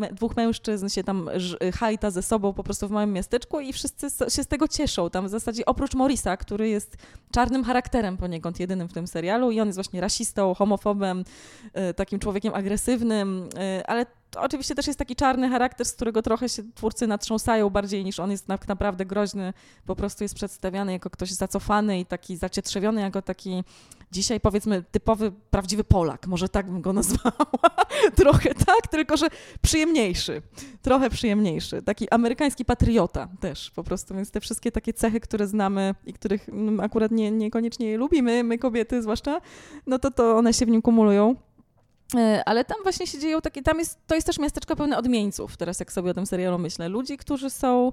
e, 0.00 0.14
dwóch 0.14 0.36
mężczyzn 0.36 0.88
się 0.88 1.04
tam 1.04 1.30
hajta 1.74 2.10
ze 2.10 2.22
sobą 2.22 2.52
po 2.52 2.64
prostu 2.64 2.88
w 2.88 2.90
małym 2.90 3.12
miasteczku 3.12 3.60
i 3.60 3.72
wszyscy 3.72 4.06
się 4.28 4.42
z 4.42 4.46
tego 4.46 4.68
cieszą. 4.68 5.10
Tam 5.10 5.26
w 5.26 5.30
zasadzie 5.30 5.66
oprócz 5.66 5.94
Morisa, 5.94 6.36
który 6.36 6.68
jest 6.68 6.96
czarnym 7.32 7.64
charakterem 7.64 8.16
poniekąd 8.16 8.60
jedynym 8.60 8.88
w 8.88 8.92
tym 8.92 9.06
serialu 9.06 9.50
i 9.50 9.60
on 9.60 9.68
jest 9.68 9.76
właśnie 9.76 10.00
rasistą, 10.00 10.54
homofobem, 10.54 11.24
e, 11.72 11.94
takim 11.94 12.18
człowiekiem 12.18 12.54
agresywnym, 12.54 13.48
ale 13.86 14.06
to 14.30 14.40
oczywiście 14.40 14.74
też 14.74 14.86
jest 14.86 14.98
taki 14.98 15.16
czarny 15.16 15.48
charakter, 15.48 15.86
z 15.86 15.92
którego 15.92 16.22
trochę 16.22 16.48
się 16.48 16.62
twórcy 16.74 17.06
natrząsają 17.06 17.70
bardziej 17.70 18.04
niż 18.04 18.20
on 18.20 18.30
jest 18.30 18.46
tak 18.46 18.68
naprawdę 18.68 19.06
groźny. 19.06 19.52
Po 19.86 19.96
prostu 19.96 20.24
jest 20.24 20.34
przedstawiany 20.34 20.92
jako 20.92 21.10
ktoś 21.10 21.30
zacofany 21.30 22.00
i 22.00 22.06
taki 22.06 22.36
zacietrzewiony, 22.36 23.00
jako 23.00 23.22
taki 23.22 23.64
dzisiaj 24.12 24.40
powiedzmy 24.40 24.84
typowy, 24.90 25.32
prawdziwy 25.50 25.84
Polak. 25.84 26.26
Może 26.26 26.48
tak 26.48 26.66
bym 26.66 26.80
go 26.82 26.92
nazwała. 27.02 27.70
trochę 28.16 28.54
tak, 28.54 28.86
tylko 28.90 29.16
że 29.16 29.26
przyjemniejszy. 29.62 30.42
Trochę 30.82 31.10
przyjemniejszy. 31.10 31.82
Taki 31.82 32.10
amerykański 32.10 32.64
patriota 32.64 33.28
też 33.40 33.70
po 33.70 33.84
prostu. 33.84 34.14
Więc 34.14 34.30
te 34.30 34.40
wszystkie 34.40 34.72
takie 34.72 34.92
cechy, 34.92 35.20
które 35.20 35.46
znamy 35.46 35.94
i 36.06 36.12
których 36.12 36.46
akurat 36.82 37.10
nie, 37.10 37.30
niekoniecznie 37.30 37.96
lubimy, 37.96 38.44
my 38.44 38.58
kobiety 38.58 39.02
zwłaszcza, 39.02 39.40
no 39.86 39.98
to 39.98 40.10
to 40.10 40.36
one 40.36 40.52
się 40.52 40.66
w 40.66 40.68
nim 40.68 40.82
kumulują. 40.82 41.36
E, 42.16 42.42
ale 42.46 42.64
tam 42.64 42.76
właśnie 42.82 43.06
się 43.06 43.18
dzieją 43.18 43.40
takie, 43.40 43.62
tam 43.62 43.78
jest, 43.78 43.98
to 44.06 44.14
jest 44.14 44.26
też 44.26 44.38
miasteczko 44.38 44.76
pełne 44.76 44.98
odmieńców, 44.98 45.56
teraz 45.56 45.80
jak 45.80 45.92
sobie 45.92 46.10
o 46.10 46.14
tym 46.14 46.26
serialu 46.26 46.58
myślę. 46.58 46.88
Ludzi, 46.88 47.16
którzy 47.16 47.50
są 47.50 47.92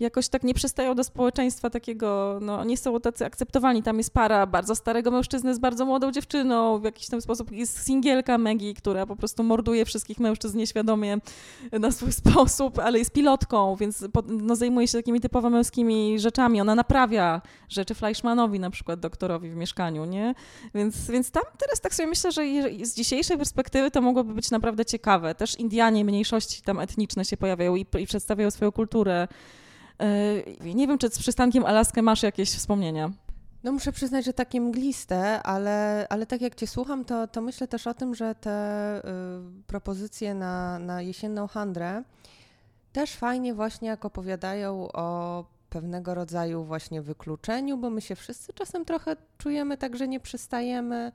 jakoś 0.00 0.28
tak 0.28 0.42
nie 0.42 0.54
przystają 0.54 0.94
do 0.94 1.04
społeczeństwa 1.04 1.70
takiego, 1.70 2.38
no 2.42 2.64
nie 2.64 2.76
są 2.76 3.00
tacy 3.00 3.24
akceptowani. 3.24 3.82
Tam 3.82 3.98
jest 3.98 4.14
para 4.14 4.46
bardzo 4.46 4.74
starego 4.74 5.10
mężczyzny 5.10 5.54
z 5.54 5.58
bardzo 5.58 5.86
młodą 5.86 6.12
dziewczyną, 6.12 6.78
w 6.78 6.84
jakiś 6.84 7.08
tam 7.08 7.20
sposób 7.20 7.52
jest 7.52 7.86
singielka 7.86 8.38
Maggie, 8.38 8.74
która 8.74 9.06
po 9.06 9.16
prostu 9.16 9.42
morduje 9.42 9.84
wszystkich 9.84 10.20
mężczyzn 10.20 10.58
nieświadomie 10.58 11.18
na 11.72 11.92
swój 11.92 12.12
sposób, 12.12 12.78
ale 12.78 12.98
jest 12.98 13.10
pilotką, 13.10 13.76
więc 13.76 14.04
no, 14.26 14.56
zajmuje 14.56 14.88
się 14.88 14.98
takimi 14.98 15.20
typowo 15.20 15.50
męskimi 15.50 16.20
rzeczami. 16.20 16.60
Ona 16.60 16.74
naprawia 16.74 17.42
rzeczy 17.68 17.94
Fleischmanowi 17.94 18.60
na 18.60 18.70
przykład, 18.70 19.00
doktorowi 19.00 19.50
w 19.50 19.56
mieszkaniu, 19.56 20.04
nie? 20.04 20.34
Więc, 20.74 21.10
więc 21.10 21.30
tam 21.30 21.42
teraz 21.58 21.80
tak 21.80 21.94
sobie 21.94 22.06
myślę, 22.06 22.32
że 22.32 22.42
z 22.82 22.94
dzisiejszej 22.94 23.38
perspektywy 23.38 23.90
to 23.90 24.00
mogłoby 24.00 24.34
być 24.34 24.50
naprawdę 24.50 24.84
ciekawe. 24.84 25.34
Też 25.34 25.58
Indianie, 25.58 26.04
mniejszości 26.04 26.62
tam 26.62 26.80
etniczne 26.80 27.24
się 27.24 27.36
pojawiają 27.36 27.76
i, 27.76 27.86
i 27.98 28.06
przedstawiają 28.06 28.50
swoją 28.50 28.72
kulturę. 28.72 29.28
Yy, 30.64 30.74
nie 30.74 30.86
wiem, 30.86 30.98
czy 30.98 31.08
z 31.08 31.18
przystankiem 31.18 31.64
Alaskę 31.64 32.02
masz 32.02 32.22
jakieś 32.22 32.50
wspomnienia? 32.50 33.10
No 33.64 33.72
muszę 33.72 33.92
przyznać, 33.92 34.24
że 34.24 34.32
takie 34.32 34.60
mgliste, 34.60 35.42
ale, 35.42 36.06
ale 36.10 36.26
tak 36.26 36.40
jak 36.40 36.54
cię 36.54 36.66
słucham, 36.66 37.04
to, 37.04 37.28
to 37.28 37.40
myślę 37.40 37.68
też 37.68 37.86
o 37.86 37.94
tym, 37.94 38.14
że 38.14 38.34
te 38.34 38.98
y, 38.98 39.02
propozycje 39.66 40.34
na, 40.34 40.78
na 40.78 41.02
jesienną 41.02 41.46
handrę 41.46 42.02
też 42.92 43.12
fajnie 43.12 43.54
właśnie 43.54 43.88
jak 43.88 44.04
opowiadają 44.04 44.88
o 44.92 45.44
pewnego 45.70 46.14
rodzaju 46.14 46.64
właśnie 46.64 47.02
wykluczeniu, 47.02 47.78
bo 47.78 47.90
my 47.90 48.00
się 48.00 48.14
wszyscy 48.14 48.52
czasem 48.52 48.84
trochę 48.84 49.16
czujemy 49.38 49.76
tak, 49.76 49.96
że 49.96 50.08
nie 50.08 50.20
przystajemy 50.20 51.12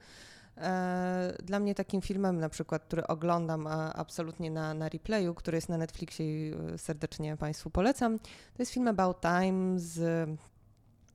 dla 1.43 1.59
mnie 1.59 1.75
takim 1.75 2.01
filmem 2.01 2.39
na 2.39 2.49
przykład, 2.49 2.83
który 2.83 3.07
oglądam 3.07 3.67
absolutnie 3.95 4.51
na, 4.51 4.73
na 4.73 4.89
replayu, 4.89 5.33
który 5.33 5.57
jest 5.57 5.69
na 5.69 5.77
Netflixie 5.77 6.25
i 6.25 6.53
e, 6.73 6.77
serdecznie 6.77 7.37
Państwu 7.37 7.69
polecam, 7.69 8.19
to 8.19 8.59
jest 8.59 8.71
film 8.71 8.87
About 8.87 9.21
Time 9.21 9.79
z 9.79 9.99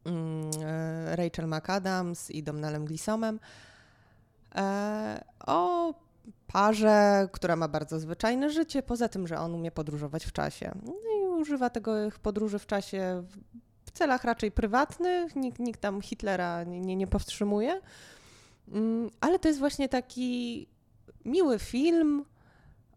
mm, 0.05 0.51
e, 0.63 1.17
Rachel 1.17 1.49
McAdams 1.49 2.31
i 2.31 2.43
Domnalem 2.43 2.85
Glisomem 2.85 3.41
o 5.47 5.95
parze, 6.47 7.29
która 7.33 7.57
ma 7.57 7.69
bardzo 7.69 8.01
zwyczajne 8.01 8.51
życie, 8.51 8.83
poza 8.83 9.09
tym, 9.09 9.27
że 9.27 9.39
on 9.39 9.55
umie 9.55 9.71
podróżować 9.71 10.25
w 10.25 10.33
czasie. 10.33 10.73
No 10.83 10.93
i 10.93 11.27
używa 11.41 11.71
tego 11.71 11.93
podróży 12.23 12.59
w 12.59 12.67
czasie 12.67 13.23
w 13.85 13.91
celach 13.91 14.25
raczej 14.25 14.51
prywatnych, 14.51 15.37
nikt, 15.37 15.59
nikt 15.59 15.81
tam 15.81 16.01
Hitlera 16.01 16.65
nie, 16.65 16.97
nie 16.97 17.07
powstrzymuje. 17.07 17.81
Mm, 18.73 19.11
ale 19.21 19.39
to 19.39 19.49
jest 19.49 19.61
właśnie 19.61 19.89
taki 19.89 20.67
miły 21.25 21.59
film 21.59 22.25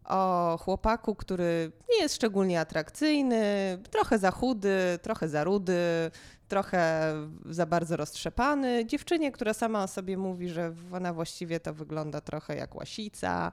o 0.04 0.58
chłopaku, 0.60 1.14
który 1.14 1.72
nie 1.90 2.02
jest 2.02 2.14
szczególnie 2.14 2.60
atrakcyjny, 2.60 3.78
trochę 3.90 4.18
za 4.18 4.30
chudy, 4.30 4.98
trochę 5.02 5.28
za 5.28 5.44
rudy, 5.44 6.10
trochę 6.48 7.12
za 7.46 7.66
bardzo 7.66 7.96
roztrzepany. 7.96 8.86
Dziewczynie, 8.86 9.32
która 9.32 9.54
sama 9.54 9.82
o 9.82 9.88
sobie 9.88 10.16
mówi, 10.16 10.48
że 10.48 10.74
ona 10.92 11.12
właściwie 11.12 11.60
to 11.60 11.74
wygląda 11.74 12.20
trochę 12.20 12.56
jak 12.56 12.74
łasica, 12.74 13.52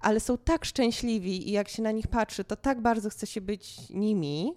ale 0.00 0.20
są 0.20 0.38
tak 0.38 0.64
szczęśliwi 0.64 1.48
i 1.48 1.52
jak 1.52 1.68
się 1.68 1.82
na 1.82 1.90
nich 1.90 2.06
patrzy, 2.06 2.44
to 2.44 2.56
tak 2.56 2.80
bardzo 2.80 3.10
chce 3.10 3.26
się 3.26 3.40
być 3.40 3.90
nimi, 3.90 4.54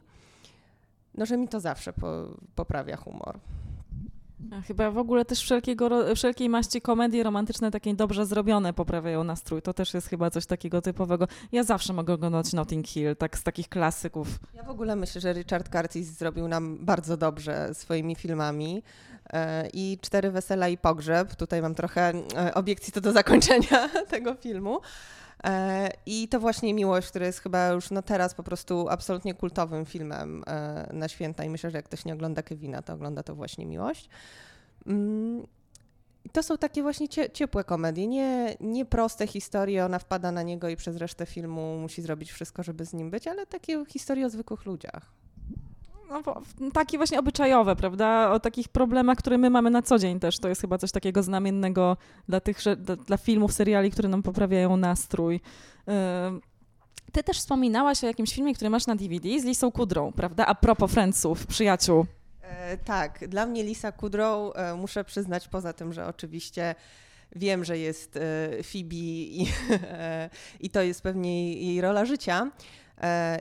no 1.13 1.25
że 1.25 1.37
mi 1.37 1.47
to 1.47 1.59
zawsze 1.59 1.93
po, 1.93 2.27
poprawia 2.55 2.95
humor. 2.97 3.39
Chyba 4.67 4.91
w 4.91 4.97
ogóle 4.97 5.25
też 5.25 5.41
wszelkiego, 5.41 6.15
wszelkiej 6.15 6.49
maści 6.49 6.81
komedie 6.81 7.23
romantyczne, 7.23 7.71
takie 7.71 7.95
dobrze 7.95 8.25
zrobione, 8.25 8.73
poprawiają 8.73 9.23
nastrój. 9.23 9.61
To 9.61 9.73
też 9.73 9.93
jest 9.93 10.07
chyba 10.07 10.29
coś 10.29 10.45
takiego 10.45 10.81
typowego. 10.81 11.27
Ja 11.51 11.63
zawsze 11.63 11.93
mogę 11.93 12.13
oglądać 12.13 12.53
Notting 12.53 12.87
Hill, 12.87 13.15
tak 13.15 13.37
z 13.37 13.43
takich 13.43 13.69
klasyków. 13.69 14.27
Ja 14.53 14.63
w 14.63 14.69
ogóle 14.69 14.95
myślę, 14.95 15.21
że 15.21 15.33
Richard 15.33 15.69
Curtis 15.69 16.07
zrobił 16.07 16.47
nam 16.47 16.77
bardzo 16.81 17.17
dobrze 17.17 17.73
swoimi 17.73 18.15
filmami. 18.15 18.83
E, 19.33 19.69
I 19.73 19.97
Cztery 20.01 20.31
Wesela 20.31 20.67
i 20.67 20.77
Pogrzeb. 20.77 21.35
Tutaj 21.35 21.61
mam 21.61 21.75
trochę 21.75 22.13
e, 22.37 22.53
obiekcji 22.53 22.93
to 22.93 23.01
do 23.01 23.11
zakończenia 23.11 23.89
tego 24.09 24.35
filmu. 24.35 24.79
E, 25.43 25.89
I 26.05 26.27
to 26.27 26.39
właśnie 26.39 26.73
Miłość, 26.73 27.07
który 27.07 27.25
jest 27.25 27.39
chyba 27.39 27.67
już 27.67 27.91
no 27.91 28.01
teraz 28.01 28.33
po 28.33 28.43
prostu 28.43 28.89
absolutnie 28.89 29.33
kultowym 29.33 29.85
filmem 29.85 30.43
na 30.93 31.07
święta. 31.07 31.43
I 31.43 31.49
myślę, 31.49 31.71
że 31.71 31.77
jak 31.77 31.85
ktoś 31.85 32.05
nie 32.05 32.13
ogląda 32.13 32.43
Kevina, 32.43 32.81
to 32.81 32.93
ogląda 32.93 33.23
to 33.23 33.35
właśnie 33.35 33.65
Miłość. 33.65 34.09
Mm, 34.87 35.47
to 36.31 36.43
są 36.43 36.57
takie 36.57 36.81
właśnie 36.81 37.07
ciepłe 37.33 37.63
komedie, 37.63 38.07
nie, 38.07 38.57
nie 38.59 38.85
proste 38.85 39.27
historie, 39.27 39.85
ona 39.85 39.99
wpada 39.99 40.31
na 40.31 40.43
niego 40.43 40.69
i 40.69 40.75
przez 40.75 40.97
resztę 40.97 41.25
filmu 41.25 41.77
musi 41.77 42.01
zrobić 42.01 42.31
wszystko, 42.31 42.63
żeby 42.63 42.85
z 42.85 42.93
nim 42.93 43.09
być, 43.09 43.27
ale 43.27 43.45
takie 43.45 43.85
historie 43.85 44.25
o 44.25 44.29
zwykłych 44.29 44.65
ludziach 44.65 45.24
no, 46.09 46.23
takie 46.73 46.97
właśnie 46.97 47.19
obyczajowe, 47.19 47.75
prawda? 47.75 48.31
O 48.31 48.39
takich 48.39 48.67
problemach, 48.67 49.17
które 49.17 49.37
my 49.37 49.49
mamy 49.49 49.69
na 49.69 49.81
co 49.81 49.99
dzień 49.99 50.19
też. 50.19 50.39
To 50.39 50.49
jest 50.49 50.61
chyba 50.61 50.77
coś 50.77 50.91
takiego 50.91 51.23
znamiennego 51.23 51.97
dla 52.29 52.39
tych, 52.39 52.57
dla, 53.07 53.17
filmów, 53.17 53.53
seriali, 53.53 53.91
które 53.91 54.09
nam 54.09 54.23
poprawiają 54.23 54.77
nastrój. 54.77 55.41
Ty 57.11 57.23
też 57.23 57.37
wspominałaś 57.37 58.03
o 58.03 58.07
jakimś 58.07 58.33
filmie, 58.33 58.53
który 58.55 58.69
masz 58.69 58.87
na 58.87 58.95
DVD 58.95 59.39
z 59.39 59.45
Lisą 59.45 59.71
Kudrą, 59.71 60.11
prawda? 60.11 60.45
A 60.45 60.55
propos 60.55 60.91
Friendsów, 60.91 61.47
przyjaciół. 61.47 62.05
E, 62.41 62.77
tak, 62.77 63.27
dla 63.27 63.45
mnie 63.45 63.63
Lisa 63.63 63.91
Kudrow, 63.91 64.55
e, 64.55 64.75
muszę 64.75 65.03
przyznać, 65.03 65.47
poza 65.47 65.73
tym, 65.73 65.93
że 65.93 66.07
oczywiście 66.07 66.75
wiem, 67.35 67.63
że 67.63 67.77
jest 67.77 68.17
e, 68.17 68.63
Phoebe 68.63 68.95
i, 68.95 69.47
i 70.65 70.69
to 70.69 70.81
jest 70.81 71.01
pewnie 71.01 71.53
jej 71.53 71.81
rola 71.81 72.05
życia, 72.05 72.51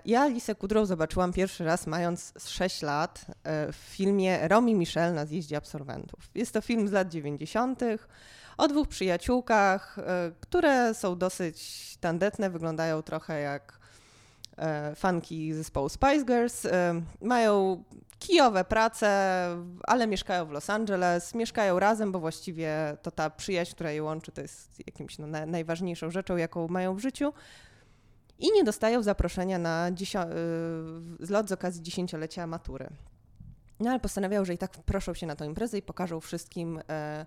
ja 0.05 0.27
Lisę 0.27 0.55
Kudrow 0.55 0.89
zobaczyłam 0.89 1.33
pierwszy 1.33 1.65
raz 1.65 1.87
mając 1.87 2.33
6 2.39 2.83
lat 2.83 3.25
e, 3.45 3.73
w 3.73 3.77
filmie 3.77 4.49
Romi 4.49 4.75
Michel 4.75 5.15
na 5.15 5.27
zjeździe 5.27 5.57
absolwentów. 5.57 6.31
Jest 6.35 6.53
to 6.53 6.61
film 6.61 6.89
z 6.89 6.93
lat 6.93 7.09
90. 7.09 7.81
o 8.57 8.69
dwóch 8.69 8.89
przyjaciółkach, 8.89 9.99
e, 9.99 10.33
które 10.41 10.95
są 10.95 11.19
dosyć 11.19 11.97
tandetne, 12.01 12.51
wyglądają 12.51 13.03
trochę 13.03 13.41
jak 13.41 13.85
fanki 14.97 15.53
zespołu 15.53 15.89
Spice 15.89 16.25
Girls. 16.25 16.67
Mają 17.21 17.85
kijowe 18.19 18.65
prace, 18.65 19.49
ale 19.83 20.07
mieszkają 20.07 20.47
w 20.47 20.51
Los 20.51 20.71
Angeles. 20.71 21.35
Mieszkają 21.35 21.79
razem, 21.79 22.13
bo 22.13 22.21
właściwie 22.21 22.97
to 23.03 23.11
ta 23.11 23.31
przyjaźń, 23.31 23.73
która 23.73 23.91
je 23.91 24.03
łączy, 24.03 24.33
to 24.33 24.41
jest 24.41 24.87
jakimś 24.87 25.19
no, 25.19 25.27
najważniejszą 25.47 26.11
rzeczą, 26.11 26.37
jaką 26.37 26.69
mają 26.69 26.95
w 26.95 26.99
życiu 26.99 27.33
i 28.39 28.53
nie 28.53 28.65
dostają 28.65 29.03
zaproszenia 29.03 29.59
na 29.59 29.89
y, 29.89 31.27
zlot 31.27 31.49
z 31.49 31.53
okazji 31.53 31.83
dziesięciolecia 31.83 32.47
matury. 32.47 32.91
No 33.81 33.91
ale 33.91 34.01
postanawiają, 34.01 34.45
że 34.45 34.55
i 34.55 34.59
tak 34.59 34.71
proszą 34.71 35.15
się 35.15 35.27
na 35.27 35.37
tę 35.37 35.47
imprezę 35.47 35.79
i 35.79 35.83
pokażą 35.83 36.21
wszystkim, 36.21 36.81
e, 36.89 37.27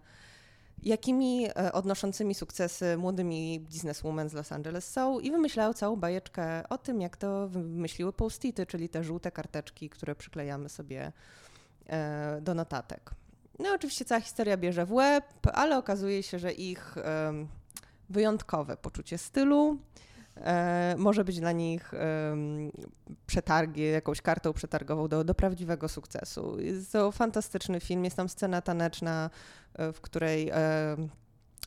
jakimi 0.84 1.46
e, 1.46 1.72
odnoszącymi 1.72 2.36
sukcesy 2.36 2.98
młodymi 2.98 3.60
bizneswomen 3.60 4.30
z 4.30 4.34
Los 4.34 4.52
Angeles 4.52 4.92
są 4.92 5.20
i 5.20 5.32
wymyślają 5.32 5.74
całą 5.74 5.96
bajeczkę 5.96 6.70
o 6.70 6.78
tym, 6.78 7.02
jak 7.02 7.18
to 7.18 7.48
wymyśliły 7.48 8.14
post-ity, 8.14 8.66
czyli 8.66 8.90
te 8.90 9.04
żółte 9.04 9.32
karteczki, 9.32 9.90
które 9.90 10.16
przyklejamy 10.16 10.70
sobie 10.70 11.12
e, 11.88 12.42
do 12.42 12.54
notatek. 12.54 13.12
No 13.60 13.74
oczywiście 13.74 14.06
cała 14.06 14.22
historia 14.22 14.58
bierze 14.58 14.86
w 14.86 14.94
łeb, 14.94 15.26
ale 15.54 15.78
okazuje 15.78 16.24
się, 16.24 16.40
że 16.40 16.52
ich 16.52 16.96
wyjątkowe 18.10 18.78
poczucie 18.78 19.18
stylu, 19.18 19.78
e, 20.42 20.96
może 20.98 21.26
być 21.26 21.40
dla 21.40 21.52
nich 21.52 21.94
e, 21.94 22.36
przetargi, 23.26 23.92
jakąś 23.92 24.22
kartą 24.22 24.54
przetargową 24.54 25.08
do, 25.08 25.24
do 25.24 25.36
prawdziwego 25.36 25.90
sukcesu. 25.90 26.60
Jest 26.60 26.92
to 26.92 27.12
fantastyczny 27.12 27.80
film, 27.80 28.06
jest 28.06 28.18
tam 28.18 28.30
scena 28.30 28.62
taneczna, 28.62 29.30
e, 29.74 29.94
w 29.94 30.02
której 30.02 30.50
e, 30.50 30.98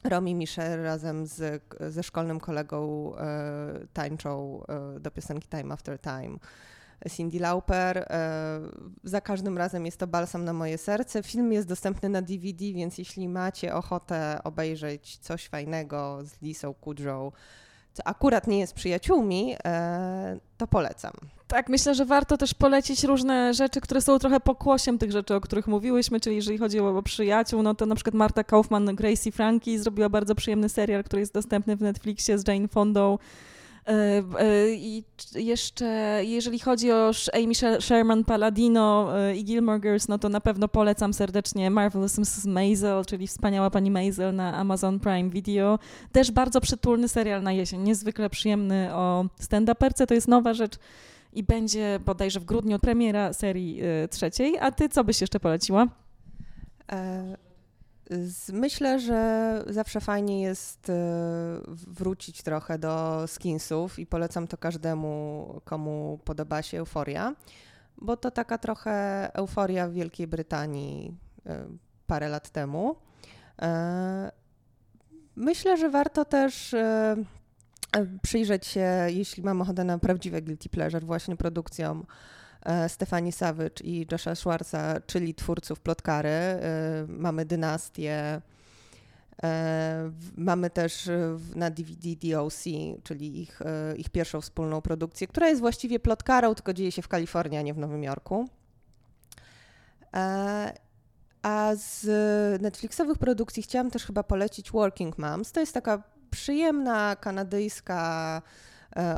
Romi 0.04 0.34
Michel 0.34 0.82
razem 0.82 1.26
z, 1.26 1.62
ze 1.80 2.02
szkolnym 2.02 2.40
kolegą 2.40 3.12
e, 3.16 3.86
tańczą 3.92 4.62
e, 4.96 5.00
do 5.00 5.10
piosenki 5.10 5.48
Time 5.48 5.74
After 5.74 5.98
Time. 6.00 6.38
Cindy 7.08 7.38
Lauper. 7.38 7.98
E, 7.98 8.60
za 9.04 9.20
każdym 9.20 9.58
razem 9.58 9.86
jest 9.86 9.98
to 9.98 10.06
balsam 10.06 10.44
na 10.44 10.52
moje 10.52 10.78
serce. 10.78 11.22
Film 11.22 11.52
jest 11.52 11.68
dostępny 11.68 12.08
na 12.08 12.22
DVD, 12.22 12.72
więc 12.72 12.98
jeśli 12.98 13.28
macie 13.28 13.74
ochotę 13.74 14.40
obejrzeć 14.44 15.16
coś 15.16 15.48
fajnego 15.48 16.18
z 16.24 16.42
Lisą 16.42 16.74
Kudrow, 16.74 17.34
co 17.92 18.06
akurat 18.06 18.46
nie 18.46 18.58
jest 18.58 18.74
przyjaciółmi, 18.74 19.56
e, 19.64 20.38
to 20.58 20.66
polecam. 20.66 21.12
Tak, 21.48 21.68
myślę, 21.68 21.94
że 21.94 22.04
warto 22.04 22.36
też 22.36 22.54
polecić 22.54 23.04
różne 23.04 23.54
rzeczy, 23.54 23.80
które 23.80 24.00
są 24.00 24.18
trochę 24.18 24.40
pokłosiem 24.40 24.98
tych 24.98 25.12
rzeczy, 25.12 25.34
o 25.34 25.40
których 25.40 25.66
mówiłyśmy, 25.66 26.20
czyli 26.20 26.36
jeżeli 26.36 26.58
chodzi 26.58 26.80
o, 26.80 27.02
przyjaciół, 27.02 27.62
no 27.62 27.74
to 27.74 27.86
na 27.86 27.94
przykład 27.94 28.14
Marta 28.14 28.44
Kaufman, 28.44 28.94
Gracie 28.96 29.32
Frankie 29.32 29.78
zrobiła 29.78 30.08
bardzo 30.08 30.34
przyjemny 30.34 30.68
serial, 30.68 31.04
który 31.04 31.20
jest 31.20 31.34
dostępny 31.34 31.76
w 31.76 31.80
Netflixie 31.80 32.38
z 32.38 32.48
Jane 32.48 32.68
Fondą. 32.68 33.18
E, 33.90 34.22
e, 34.38 34.70
I 34.70 35.04
jeszcze, 35.34 36.20
jeżeli 36.24 36.58
chodzi 36.58 36.92
o 36.92 37.10
Amy 37.32 37.80
Sherman 37.80 38.24
Paladino 38.24 39.08
i 39.36 39.44
Gilmore 39.44 39.80
Girls, 39.80 40.08
no 40.08 40.18
to 40.18 40.28
na 40.28 40.40
pewno 40.40 40.68
polecam 40.68 41.14
serdecznie 41.14 41.70
Marvelous 41.70 42.18
Mrs. 42.18 42.46
Maisel, 42.46 43.04
czyli 43.04 43.26
wspaniała 43.26 43.70
pani 43.70 43.90
Maisel 43.90 44.34
na 44.34 44.56
Amazon 44.56 45.00
Prime 45.00 45.30
Video. 45.30 45.78
Też 46.12 46.30
bardzo 46.30 46.60
przytulny 46.60 47.08
serial 47.08 47.42
na 47.42 47.52
jesień, 47.52 47.80
niezwykle 47.80 48.30
przyjemny 48.30 48.94
o 48.94 49.24
stand-uperce, 49.40 50.06
to 50.06 50.14
jest 50.14 50.28
nowa 50.28 50.54
rzecz 50.54 50.78
i 51.32 51.42
będzie 51.42 52.00
bodajże 52.06 52.40
w 52.40 52.44
grudniu 52.44 52.78
premiera 52.78 53.32
serii 53.32 53.80
e, 53.82 54.08
trzeciej. 54.08 54.58
A 54.58 54.70
ty 54.70 54.88
co 54.88 55.04
byś 55.04 55.20
jeszcze 55.20 55.40
poleciła? 55.40 55.86
E 56.92 57.49
Myślę, 58.52 59.00
że 59.00 59.62
zawsze 59.66 60.00
fajnie 60.00 60.42
jest 60.42 60.90
e, 60.90 60.94
wrócić 61.68 62.42
trochę 62.42 62.78
do 62.78 63.24
skinsów 63.26 63.98
i 63.98 64.06
polecam 64.06 64.46
to 64.46 64.56
każdemu, 64.56 65.60
komu 65.64 66.18
podoba 66.24 66.62
się 66.62 66.78
euforia, 66.78 67.34
bo 67.98 68.16
to 68.16 68.30
taka 68.30 68.58
trochę 68.58 69.28
euforia 69.34 69.88
w 69.88 69.92
Wielkiej 69.92 70.26
Brytanii 70.26 71.14
e, 71.46 71.66
parę 72.06 72.28
lat 72.28 72.50
temu. 72.50 72.96
E, 73.62 74.32
myślę, 75.36 75.76
że 75.76 75.90
warto 75.90 76.24
też 76.24 76.74
przyjrzeć 78.22 78.66
się, 78.66 78.86
jeśli 79.08 79.42
mam 79.42 79.62
ochotę 79.62 79.84
na 79.84 79.98
prawdziwe 79.98 80.42
guilty 80.42 80.68
pleasure, 80.68 81.06
właśnie 81.06 81.36
produkcjom 81.36 82.06
Stefani 82.88 83.32
Savage 83.32 83.84
i 83.84 84.06
Josha 84.12 84.34
Schwarza, 84.34 85.00
czyli 85.06 85.34
twórców 85.34 85.80
Plotkary. 85.80 86.28
E, 86.28 86.60
mamy 87.08 87.44
Dynastię. 87.44 88.40
E, 89.42 90.10
mamy 90.36 90.70
też 90.70 91.10
na 91.54 91.70
DVD 91.70 92.08
DOC, 92.22 92.64
czyli 93.02 93.42
ich, 93.42 93.60
ich 93.96 94.10
pierwszą 94.10 94.40
wspólną 94.40 94.80
produkcję, 94.80 95.26
która 95.26 95.48
jest 95.48 95.60
właściwie 95.60 96.00
plotkarą, 96.00 96.54
tylko 96.54 96.72
dzieje 96.72 96.92
się 96.92 97.02
w 97.02 97.08
Kalifornii, 97.08 97.58
a 97.58 97.62
nie 97.62 97.74
w 97.74 97.78
Nowym 97.78 98.02
Jorku. 98.02 98.48
A 101.42 101.72
z 101.74 102.06
Netflixowych 102.62 103.18
produkcji 103.18 103.62
chciałam 103.62 103.90
też 103.90 104.06
chyba 104.06 104.22
polecić 104.22 104.70
Working 104.70 105.18
Moms. 105.18 105.52
To 105.52 105.60
jest 105.60 105.74
taka 105.74 106.02
przyjemna 106.30 107.16
kanadyjska 107.16 108.42
E, 108.42 108.69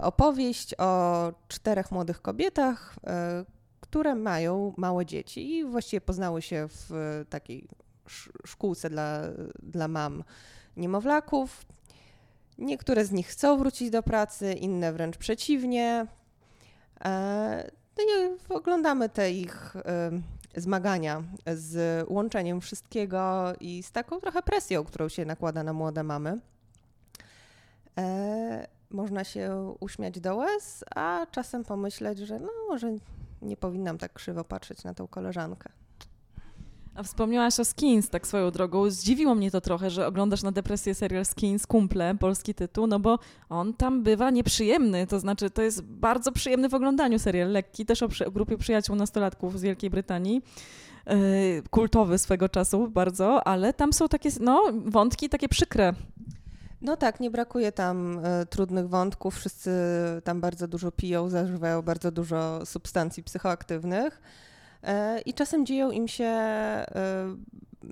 opowieść 0.02 0.74
o 0.78 1.32
czterech 1.48 1.90
młodych 1.90 2.22
kobietach, 2.22 2.94
e, 3.06 3.44
które 3.80 4.14
mają 4.14 4.74
małe 4.76 5.06
dzieci 5.06 5.56
i 5.56 5.64
właściwie 5.64 6.00
poznały 6.00 6.42
się 6.42 6.68
w 6.68 6.90
takiej 7.30 7.68
szkółce 8.46 8.90
dla, 8.90 9.20
dla 9.62 9.88
mam 9.88 10.24
niemowlaków. 10.76 11.64
Niektóre 12.58 13.04
z 13.04 13.12
nich 13.12 13.26
chcą 13.26 13.58
wrócić 13.58 13.90
do 13.90 14.02
pracy, 14.02 14.52
inne 14.52 14.92
wręcz 14.92 15.16
przeciwnie. 15.16 16.06
E, 17.04 17.70
no 17.98 18.04
i 18.04 18.52
oglądamy 18.54 19.08
te 19.08 19.32
ich 19.32 19.76
zmagania 20.56 21.22
z 21.54 22.04
łączeniem 22.10 22.60
wszystkiego 22.60 23.52
i 23.60 23.82
z 23.82 23.92
taką 23.92 24.20
trochę 24.20 24.42
presją, 24.42 24.84
którą 24.84 25.08
się 25.08 25.24
nakłada 25.24 25.62
na 25.62 25.72
młode 25.72 26.02
mamy 26.02 26.40
można 28.92 29.24
się 29.24 29.74
uśmiać 29.80 30.20
do 30.20 30.36
łez, 30.36 30.84
a 30.94 31.26
czasem 31.30 31.64
pomyśleć, 31.64 32.18
że 32.18 32.38
no 32.38 32.48
może 32.68 32.92
nie 33.42 33.56
powinnam 33.56 33.98
tak 33.98 34.12
krzywo 34.12 34.44
patrzeć 34.44 34.84
na 34.84 34.94
tą 34.94 35.08
koleżankę. 35.08 35.70
A 36.94 37.02
wspomniałaś 37.02 37.60
o 37.60 37.64
Skins 37.64 38.08
tak 38.08 38.26
swoją 38.26 38.50
drogą. 38.50 38.90
Zdziwiło 38.90 39.34
mnie 39.34 39.50
to 39.50 39.60
trochę, 39.60 39.90
że 39.90 40.06
oglądasz 40.06 40.42
na 40.42 40.52
depresję 40.52 40.94
serial 40.94 41.24
Skins, 41.24 41.66
Kumple, 41.66 42.14
polski 42.14 42.54
tytuł, 42.54 42.86
no 42.86 43.00
bo 43.00 43.18
on 43.48 43.74
tam 43.74 44.02
bywa 44.02 44.30
nieprzyjemny, 44.30 45.06
to 45.06 45.20
znaczy 45.20 45.50
to 45.50 45.62
jest 45.62 45.82
bardzo 45.82 46.32
przyjemny 46.32 46.68
w 46.68 46.74
oglądaniu 46.74 47.18
serial, 47.18 47.52
lekki, 47.52 47.86
też 47.86 48.02
o, 48.02 48.08
przy, 48.08 48.26
o 48.26 48.30
grupie 48.30 48.58
przyjaciół 48.58 48.96
nastolatków 48.96 49.58
z 49.58 49.62
Wielkiej 49.62 49.90
Brytanii. 49.90 50.42
kultowy 51.70 52.18
swego 52.18 52.48
czasu 52.48 52.88
bardzo, 52.88 53.46
ale 53.46 53.72
tam 53.72 53.92
są 53.92 54.08
takie 54.08 54.30
no, 54.40 54.62
wątki 54.86 55.28
takie 55.28 55.48
przykre. 55.48 55.94
No 56.82 56.96
tak, 56.96 57.20
nie 57.20 57.30
brakuje 57.30 57.72
tam 57.72 58.20
e, 58.24 58.46
trudnych 58.46 58.88
wątków. 58.88 59.36
Wszyscy 59.36 59.70
tam 60.24 60.40
bardzo 60.40 60.68
dużo 60.68 60.92
piją, 60.92 61.28
zażywają 61.28 61.82
bardzo 61.82 62.10
dużo 62.10 62.66
substancji 62.66 63.22
psychoaktywnych. 63.22 64.22
E, 64.82 65.20
I 65.20 65.34
czasem 65.34 65.66
dzieją 65.66 65.90
im 65.90 66.08
się 66.08 66.24
e, 66.24 66.86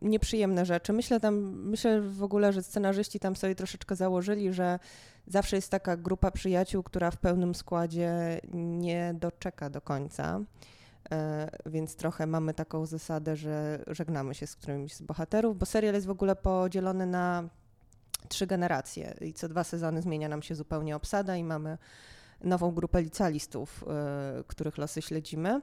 nieprzyjemne 0.03 0.67
rzeczy. 0.67 0.93
Myślę 0.93 1.21
tam, 1.21 1.35
myślę 1.69 2.01
w 2.01 2.23
ogóle, 2.23 2.53
że 2.53 2.63
scenarzyści 2.63 3.21
tam 3.21 3.37
sobie 3.37 3.55
troszeczkę 3.55 3.97
założyli, 3.97 4.53
że 4.53 4.79
zawsze 5.27 5.57
jest 5.57 5.71
taka 5.71 5.97
grupa 5.97 6.31
przyjaciół, 6.31 6.83
która 6.83 7.11
w 7.11 7.17
pełnym 7.17 7.55
składzie 7.55 8.41
nie 8.55 9.15
doczeka 9.15 9.71
do 9.71 9.81
końca. 9.81 10.41
Więc 11.67 11.97
trochę 11.97 12.27
mamy 12.27 12.55
taką 12.55 12.87
zasadę, 12.87 13.37
że 13.37 13.85
żegnamy 13.87 14.35
się 14.35 14.47
z 14.47 14.57
którymś 14.57 14.95
z 14.95 15.03
bohaterów, 15.03 15.59
bo 15.59 15.67
serial 15.67 15.95
jest 15.95 16.07
w 16.07 16.11
ogóle 16.11 16.37
podzielony 16.37 17.07
na 17.07 17.49
trzy 18.29 18.47
generacje 18.47 19.15
i 19.21 19.33
co 19.33 19.49
dwa 19.49 19.65
sezony 19.65 20.03
zmienia 20.03 20.29
nam 20.29 20.43
się 20.43 20.55
zupełnie 20.55 20.97
obsada 20.97 21.37
i 21.37 21.45
mamy 21.45 21.79
nową 22.45 22.71
grupę 22.71 23.03
licealistów, 23.03 23.85
y, 24.41 24.45
których 24.45 24.79
losy 24.79 25.03
śledzimy. 25.03 25.61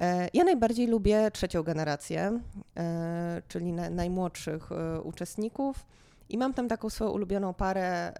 E, 0.00 0.28
ja 0.34 0.44
najbardziej 0.44 0.86
lubię 0.86 1.30
trzecią 1.30 1.62
generację, 1.62 2.40
e, 2.76 3.42
czyli 3.48 3.72
na, 3.72 3.90
najmłodszych 3.90 4.72
e, 4.72 5.00
uczestników 5.00 5.86
i 6.28 6.38
mam 6.38 6.54
tam 6.54 6.68
taką 6.68 6.90
swoją 6.90 7.10
ulubioną 7.10 7.54
parę 7.54 8.12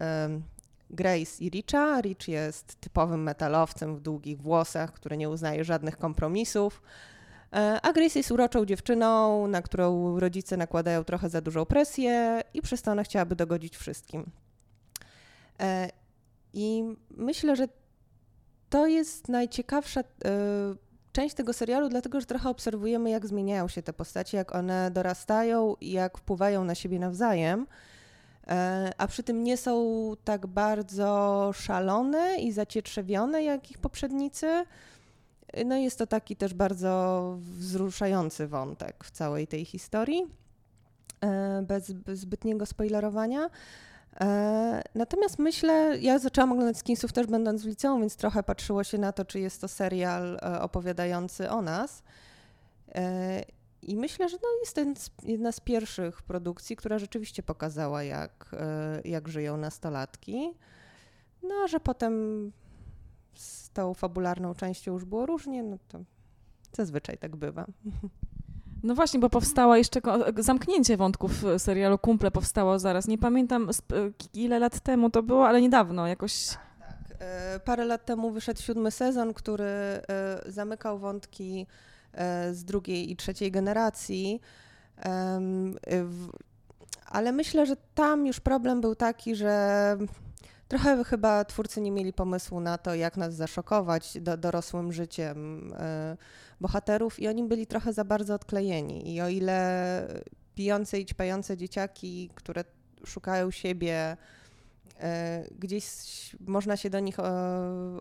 Grace 0.90 1.44
i 1.44 1.50
Richa. 1.50 2.00
Rich 2.00 2.28
jest 2.28 2.80
typowym 2.80 3.22
metalowcem 3.22 3.96
w 3.96 4.00
długich 4.00 4.42
włosach, 4.42 4.92
który 4.92 5.16
nie 5.16 5.28
uznaje 5.28 5.64
żadnych 5.64 5.98
kompromisów. 5.98 6.82
A 7.82 7.92
Grace 7.92 8.18
jest 8.18 8.30
uroczą 8.30 8.64
dziewczyną, 8.64 9.46
na 9.46 9.62
którą 9.62 10.20
rodzice 10.20 10.56
nakładają 10.56 11.04
trochę 11.04 11.28
za 11.28 11.40
dużą 11.40 11.64
presję 11.64 12.42
i 12.54 12.62
przez 12.62 12.82
to 12.82 12.92
ona 12.92 13.02
chciałaby 13.02 13.36
dogodzić 13.36 13.76
wszystkim. 13.76 14.30
I 16.52 16.84
myślę, 17.10 17.56
że 17.56 17.68
to 18.70 18.86
jest 18.86 19.28
najciekawsza 19.28 20.04
część 21.12 21.34
tego 21.34 21.52
serialu, 21.52 21.88
dlatego 21.88 22.20
że 22.20 22.26
trochę 22.26 22.48
obserwujemy, 22.48 23.10
jak 23.10 23.26
zmieniają 23.26 23.68
się 23.68 23.82
te 23.82 23.92
postacie, 23.92 24.36
jak 24.36 24.54
one 24.54 24.90
dorastają 24.90 25.74
i 25.80 25.92
jak 25.92 26.18
wpływają 26.18 26.64
na 26.64 26.74
siebie 26.74 26.98
nawzajem. 26.98 27.66
E, 28.46 28.90
a 28.98 29.06
przy 29.06 29.22
tym 29.22 29.44
nie 29.44 29.56
są 29.56 30.12
tak 30.24 30.46
bardzo 30.46 31.50
szalone 31.54 32.36
i 32.36 32.52
zacietrzewione 32.52 33.44
jak 33.44 33.70
ich 33.70 33.78
poprzednicy. 33.78 34.64
No 35.66 35.76
jest 35.76 35.98
to 35.98 36.06
taki 36.06 36.36
też 36.36 36.54
bardzo 36.54 37.36
wzruszający 37.40 38.46
wątek 38.46 39.04
w 39.04 39.10
całej 39.10 39.46
tej 39.46 39.64
historii, 39.64 40.26
e, 41.20 41.62
bez, 41.62 41.92
zbytniego 42.12 42.66
spoilerowania. 42.66 43.50
E, 44.20 44.82
natomiast 44.94 45.38
myślę, 45.38 45.98
ja 46.00 46.18
zaczęłam 46.18 46.52
oglądać 46.52 46.78
Skinsów 46.78 47.12
też 47.12 47.26
będąc 47.26 47.62
w 47.62 47.66
liceum, 47.66 48.00
więc 48.00 48.16
trochę 48.16 48.42
patrzyło 48.42 48.84
się 48.84 48.98
na 48.98 49.12
to, 49.12 49.24
czy 49.24 49.40
jest 49.40 49.60
to 49.60 49.68
serial 49.68 50.38
e, 50.42 50.60
opowiadający 50.60 51.50
o 51.50 51.62
nas. 51.62 52.02
I 53.82 53.96
myślę, 53.96 54.28
że 54.28 54.36
no 54.42 54.48
jest 54.60 54.74
to 54.74 54.82
jedna 55.22 55.52
z 55.52 55.60
pierwszych 55.60 56.22
produkcji, 56.22 56.76
która 56.76 56.98
rzeczywiście 56.98 57.42
pokazała, 57.42 58.02
jak, 58.02 58.50
jak 59.04 59.28
żyją 59.28 59.56
nastolatki. 59.56 60.54
No, 61.42 61.68
że 61.68 61.80
potem 61.80 62.52
z 63.34 63.70
tą 63.70 63.94
fabularną 63.94 64.54
częścią 64.54 64.92
już 64.92 65.04
było 65.04 65.26
różnie, 65.26 65.62
no 65.62 65.78
to 65.88 66.00
zazwyczaj 66.72 67.18
tak 67.18 67.36
bywa. 67.36 67.66
No 68.82 68.94
właśnie, 68.94 69.20
bo 69.20 69.30
powstała 69.30 69.78
jeszcze 69.78 70.00
zamknięcie 70.38 70.96
wątków 70.96 71.32
serialu 71.58 71.98
Kumple 71.98 72.30
powstało 72.30 72.78
zaraz. 72.78 73.08
Nie 73.08 73.18
pamiętam 73.18 73.70
ile 74.34 74.58
lat 74.58 74.80
temu 74.80 75.10
to 75.10 75.22
było, 75.22 75.48
ale 75.48 75.60
niedawno 75.60 76.06
jakoś. 76.06 76.46
Tak, 76.46 76.58
tak. 76.78 77.16
E, 77.18 77.60
parę 77.64 77.84
lat 77.84 78.04
temu 78.04 78.30
wyszedł 78.30 78.62
siódmy 78.62 78.90
sezon, 78.90 79.34
który 79.34 79.64
e, 79.64 80.02
zamykał 80.46 80.98
wątki 80.98 81.66
e, 82.12 82.54
z 82.54 82.64
drugiej 82.64 83.10
i 83.10 83.16
trzeciej 83.16 83.50
generacji. 83.50 84.40
Ale 87.06 87.32
myślę, 87.32 87.66
że 87.66 87.76
tam 87.94 88.26
już 88.26 88.40
problem 88.40 88.80
był 88.80 88.94
taki, 88.94 89.34
że 89.34 89.96
trochę 90.68 91.04
chyba 91.04 91.44
twórcy 91.44 91.80
nie 91.80 91.90
mieli 91.90 92.12
pomysłu 92.12 92.60
na 92.60 92.78
to, 92.78 92.94
jak 92.94 93.16
nas 93.16 93.34
zaszokować 93.34 94.18
do, 94.20 94.36
dorosłym 94.36 94.92
życiem 94.92 95.70
bohaterów 96.60 97.20
i 97.20 97.28
oni 97.28 97.44
byli 97.44 97.66
trochę 97.66 97.92
za 97.92 98.04
bardzo 98.04 98.34
odklejeni. 98.34 99.14
I 99.14 99.20
o 99.20 99.28
ile 99.28 100.08
pijące 100.54 101.00
i 101.00 101.06
ćpające 101.06 101.56
dzieciaki, 101.56 102.30
które 102.34 102.64
szukają 103.06 103.50
siebie, 103.50 104.16
e, 105.00 105.44
gdzieś 105.58 105.86
można 106.40 106.76
się 106.76 106.90
do 106.90 107.00
nich 107.00 107.18
e, 107.18 107.22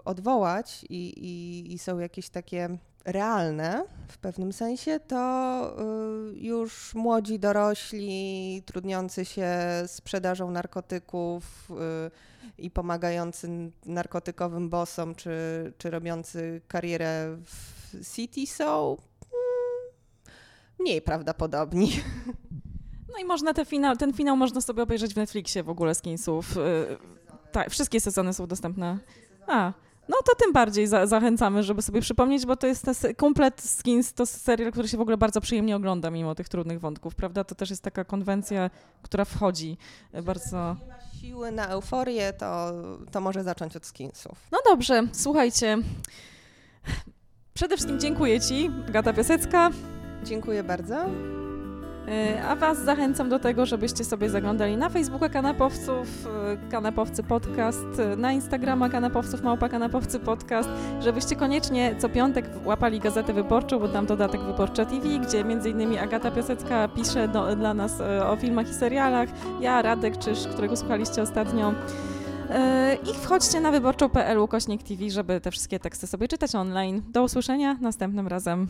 odwołać 0.06 0.86
i, 0.90 1.08
i, 1.08 1.74
i 1.74 1.80
są 1.80 2.00
jakieś 2.00 2.30
takie 2.30 2.78
realne 3.06 3.84
w 4.08 4.18
pewnym 4.18 4.54
sensie, 4.54 5.00
to 5.00 5.18
e, 5.18 5.84
już 6.34 6.96
młodzi 6.96 7.40
dorośli, 7.40 8.64
trudniący 8.66 9.26
się 9.26 9.50
sprzedażą 9.88 10.52
narkotyków 10.52 11.72
i 12.58 12.72
pomagający 12.72 13.72
narkotykowym 13.86 14.70
bosom, 14.70 15.16
czy, 15.16 15.32
czy 15.78 15.90
robiący 15.90 16.62
karierę 16.68 17.38
w 17.46 18.16
City 18.16 18.48
są 18.48 18.90
mm, 18.92 19.94
mniej 20.80 21.02
prawdopodobni. 21.02 21.92
No 23.14 23.24
i 23.24 23.26
można 23.26 23.54
te 23.54 23.66
ten 24.00 24.14
finał 24.14 24.38
można 24.38 24.62
sobie 24.62 24.84
obejrzeć 24.84 25.14
w 25.14 25.18
Netflixie 25.18 25.64
w 25.64 25.70
ogóle 25.70 25.96
Skinsów. 25.96 26.58
Y, 26.58 26.62
tak, 27.52 27.70
wszystkie 27.70 28.00
sezony 28.00 28.34
są 28.34 28.48
dostępne. 28.48 28.98
A, 29.48 29.74
no 30.10 30.18
to 30.26 30.36
tym 30.36 30.54
bardziej 30.54 30.88
za, 30.88 31.08
zachęcamy, 31.08 31.64
żeby 31.64 31.82
sobie 31.82 32.02
przypomnieć, 32.02 32.46
bo 32.46 32.56
to 32.56 32.68
jest 32.68 32.86
komplet 33.18 33.62
Skins, 33.62 34.14
to 34.14 34.26
serial, 34.26 34.72
który 34.72 34.88
się 34.88 34.98
w 34.98 35.02
ogóle 35.02 35.18
bardzo 35.18 35.42
przyjemnie 35.42 35.76
ogląda 35.76 36.12
mimo 36.12 36.36
tych 36.36 36.50
trudnych 36.50 36.80
wątków, 36.80 37.16
prawda? 37.16 37.44
To 37.44 37.56
też 37.56 37.70
jest 37.70 37.84
taka 37.84 38.04
konwencja, 38.04 38.70
która 39.02 39.26
wchodzi 39.26 39.78
bardzo... 40.24 40.76
siły 41.22 41.52
na 41.52 41.68
euforię, 41.68 42.34
to, 42.34 42.72
to 43.12 43.22
może 43.22 43.44
zacząć 43.44 43.76
od 43.76 43.86
Skinsów. 43.86 44.48
No 44.52 44.58
dobrze, 44.70 45.04
słuchajcie. 45.14 45.78
Przede 47.54 47.76
wszystkim 47.76 48.00
dziękuję 48.00 48.42
Ci, 48.42 48.72
Gata 48.90 49.14
Piasecka. 49.14 49.70
Dziękuję 50.24 50.64
bardzo. 50.64 51.06
E, 52.08 52.43
a 52.43 52.56
Was 52.56 52.78
zachęcam 52.78 53.30
do 53.30 53.39
tego, 53.39 53.65
żebyście 53.65 54.04
sobie 54.04 54.30
zaglądali 54.30 54.78
na 54.78 54.89
Facebooka 54.89 55.30
Kanapowców, 55.30 56.28
e, 56.28 56.72
Kanapowcy 56.72 57.24
Podcast, 57.24 58.00
e, 58.00 58.15
na 58.15 58.32
Instagrama 58.32 58.89
Kanapowców, 58.89 59.43
Małpa 59.43 59.70
Kanapowcy 59.70 60.20
Podcast, 60.20 60.70
żebyście 61.02 61.36
koniecznie 61.36 61.96
co 62.00 62.10
piątek 62.10 62.46
łapali 62.65 63.00
Gazetę 63.00 63.34
Wyborczą, 63.34 63.80
bo 63.80 63.88
tam 63.88 64.06
dodatek 64.06 64.41
Wyborcza 64.41 64.86
TV, 64.86 65.08
gdzie 65.28 65.39
m.in. 65.39 65.98
Agata 65.98 66.32
Piasecka 66.32 66.88
pisze 66.88 67.28
do, 67.28 67.56
dla 67.56 67.74
nas 67.74 68.02
o 68.28 68.36
filmach 68.36 68.70
i 68.70 68.74
serialach, 68.74 69.30
ja, 69.62 69.82
Radek 69.82 70.17
Czyż, 70.17 70.48
którego 70.48 70.78
słuchaliście 70.78 71.22
ostatnio. 71.22 71.74
I 73.12 73.13
wchodźcie 73.13 73.60
na 73.60 73.72
wyborczą.pl 73.72 74.48
kośnik 74.48 74.84
TV, 74.84 75.10
żeby 75.10 75.41
te 75.41 75.52
wszystkie 75.52 75.80
teksty 75.80 76.08
sobie 76.08 76.28
czytać 76.28 76.56
online. 76.56 77.02
Do 77.12 77.24
usłyszenia 77.24 77.78
następnym 77.82 78.28
razem. 78.28 78.67